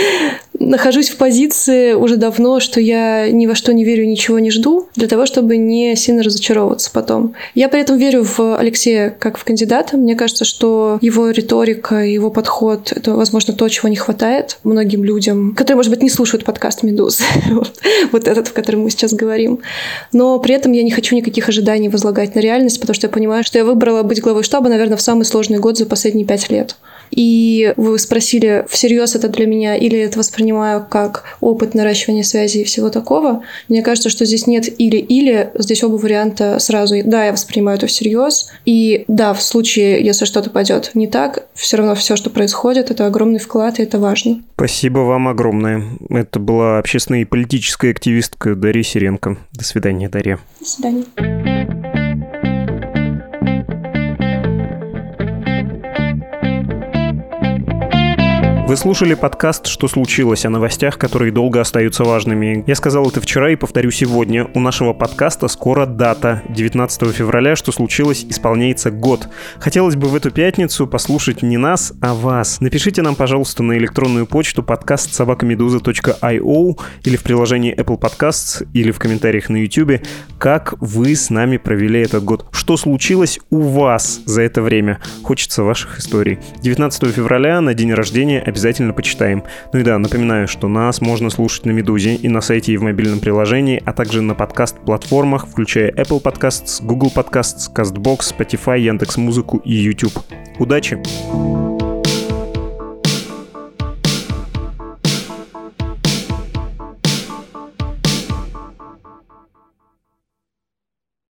нахожусь 0.58 1.10
в 1.10 1.16
позиции 1.16 1.94
уже 1.94 2.16
давно, 2.16 2.60
что 2.60 2.80
я 2.80 3.28
ни 3.30 3.46
во 3.46 3.54
что 3.54 3.72
не 3.72 3.84
верю, 3.84 4.06
ничего 4.06 4.38
не 4.38 4.50
жду, 4.50 4.88
для 4.94 5.08
того, 5.08 5.26
чтобы 5.26 5.56
не 5.56 5.96
сильно 5.96 6.22
разочаровываться 6.22 6.90
потом. 6.92 7.34
Я 7.54 7.68
при 7.68 7.80
этом 7.80 7.98
верю 7.98 8.24
в 8.24 8.56
Алексея 8.56 9.10
как 9.10 9.36
в 9.36 9.44
кандидата. 9.44 9.96
Мне 9.96 10.14
кажется, 10.14 10.44
что 10.44 10.98
его 11.00 11.30
риторика, 11.30 11.96
его 11.96 12.30
подход— 12.30 12.92
это, 12.94 13.14
возможно, 13.14 13.54
то, 13.54 13.68
чего 13.68 13.88
не 13.88 13.96
хватает 13.96 14.58
многим 14.62 15.04
людям, 15.04 15.54
которые, 15.54 15.76
может 15.76 15.90
быть, 15.90 16.02
не 16.02 16.10
слушают 16.10 16.44
подкаст 16.44 16.82
«Медуз», 16.82 17.20
вот 18.12 18.28
этот, 18.28 18.48
в 18.48 18.52
котором 18.52 18.82
мы 18.82 18.90
сейчас 18.90 19.12
говорим. 19.12 19.60
Но 20.12 20.38
при 20.38 20.54
этом 20.54 20.72
я 20.72 20.82
не 20.82 20.90
хочу 20.90 21.16
никаких 21.16 21.48
ожиданий 21.48 21.88
возлагать 21.88 22.11
на 22.12 22.40
реальность, 22.40 22.80
потому 22.80 22.94
что 22.94 23.06
я 23.06 23.10
понимаю, 23.10 23.44
что 23.44 23.58
я 23.58 23.64
выбрала 23.64 24.02
быть 24.02 24.20
главой 24.20 24.42
штаба, 24.42 24.68
наверное, 24.68 24.96
в 24.96 25.02
самый 25.02 25.24
сложный 25.24 25.58
год 25.58 25.78
за 25.78 25.86
последние 25.86 26.26
пять 26.26 26.50
лет. 26.50 26.76
И 27.10 27.74
вы 27.76 27.98
спросили, 27.98 28.64
всерьез 28.68 29.14
это 29.14 29.28
для 29.28 29.46
меня 29.46 29.76
или 29.76 29.98
это 29.98 30.18
воспринимаю 30.18 30.86
как 30.88 31.24
опыт 31.40 31.74
наращивания 31.74 32.22
связи 32.22 32.58
и 32.58 32.64
всего 32.64 32.88
такого. 32.88 33.42
Мне 33.68 33.82
кажется, 33.82 34.08
что 34.08 34.24
здесь 34.24 34.46
нет 34.46 34.68
или-или, 34.80 35.50
здесь 35.54 35.84
оба 35.84 35.96
варианта 35.96 36.58
сразу. 36.58 36.96
Да, 37.04 37.26
я 37.26 37.32
воспринимаю 37.32 37.76
это 37.76 37.86
всерьез. 37.86 38.50
И 38.64 39.04
да, 39.08 39.34
в 39.34 39.42
случае, 39.42 40.04
если 40.04 40.24
что-то 40.24 40.50
пойдет 40.50 40.90
не 40.94 41.06
так, 41.06 41.46
все 41.54 41.76
равно 41.76 41.94
все, 41.94 42.16
что 42.16 42.30
происходит, 42.30 42.90
это 42.90 43.06
огромный 43.06 43.38
вклад, 43.38 43.78
и 43.78 43.82
это 43.82 43.98
важно. 43.98 44.42
Спасибо 44.54 45.00
вам 45.00 45.28
огромное. 45.28 45.84
Это 46.08 46.38
была 46.38 46.78
общественная 46.78 47.22
и 47.22 47.26
политическая 47.26 47.90
активистка 47.90 48.54
Дарья 48.54 48.82
Сиренко. 48.82 49.36
До 49.52 49.64
свидания, 49.64 50.08
Дарья. 50.08 50.38
До 50.60 50.66
свидания. 50.66 51.81
Вы 58.72 58.78
слушали 58.78 59.12
подкаст 59.12 59.66
«Что 59.66 59.86
случилось?» 59.86 60.46
о 60.46 60.48
новостях, 60.48 60.96
которые 60.96 61.30
долго 61.30 61.60
остаются 61.60 62.04
важными. 62.04 62.64
Я 62.66 62.74
сказал 62.74 63.06
это 63.06 63.20
вчера 63.20 63.50
и 63.50 63.54
повторю 63.54 63.90
сегодня. 63.90 64.48
У 64.54 64.60
нашего 64.60 64.94
подкаста 64.94 65.48
скоро 65.48 65.84
дата. 65.84 66.42
19 66.48 67.14
февраля 67.14 67.54
«Что 67.54 67.70
случилось?» 67.70 68.24
исполняется 68.26 68.90
год. 68.90 69.28
Хотелось 69.58 69.94
бы 69.96 70.08
в 70.08 70.14
эту 70.14 70.30
пятницу 70.30 70.86
послушать 70.86 71.42
не 71.42 71.58
нас, 71.58 71.92
а 72.00 72.14
вас. 72.14 72.62
Напишите 72.62 73.02
нам, 73.02 73.14
пожалуйста, 73.14 73.62
на 73.62 73.76
электронную 73.76 74.24
почту 74.24 74.62
подкаст 74.62 75.12
собакамедуза.io 75.12 76.80
или 77.04 77.16
в 77.16 77.22
приложении 77.22 77.78
Apple 77.78 78.00
Podcasts 78.00 78.66
или 78.72 78.90
в 78.90 78.98
комментариях 78.98 79.50
на 79.50 79.58
YouTube, 79.58 80.00
как 80.38 80.76
вы 80.80 81.14
с 81.14 81.28
нами 81.28 81.58
провели 81.58 82.00
этот 82.00 82.24
год. 82.24 82.46
Что 82.52 82.78
случилось 82.78 83.38
у 83.50 83.60
вас 83.60 84.22
за 84.24 84.40
это 84.40 84.62
время? 84.62 84.98
Хочется 85.22 85.62
ваших 85.62 85.98
историй. 85.98 86.38
19 86.62 87.14
февраля 87.14 87.60
на 87.60 87.74
день 87.74 87.92
рождения 87.92 88.40
обязательно 88.40 88.61
обязательно 88.62 88.92
почитаем. 88.92 89.42
Ну 89.72 89.80
и 89.80 89.82
да, 89.82 89.98
напоминаю, 89.98 90.46
что 90.46 90.68
нас 90.68 91.00
можно 91.00 91.30
слушать 91.30 91.66
на 91.66 91.72
Медузе 91.72 92.14
и 92.14 92.28
на 92.28 92.40
сайте 92.40 92.72
и 92.72 92.76
в 92.76 92.82
мобильном 92.82 93.18
приложении, 93.18 93.82
а 93.84 93.92
также 93.92 94.22
на 94.22 94.34
подкаст-платформах, 94.34 95.48
включая 95.48 95.90
Apple 95.90 96.22
Podcasts, 96.22 96.84
Google 96.84 97.10
Podcasts, 97.14 97.72
CastBox, 97.74 98.18
Spotify, 98.36 98.78
Яндекс.Музыку 98.78 99.58
и 99.64 99.72
YouTube. 99.72 100.12
Удачи! 100.60 101.81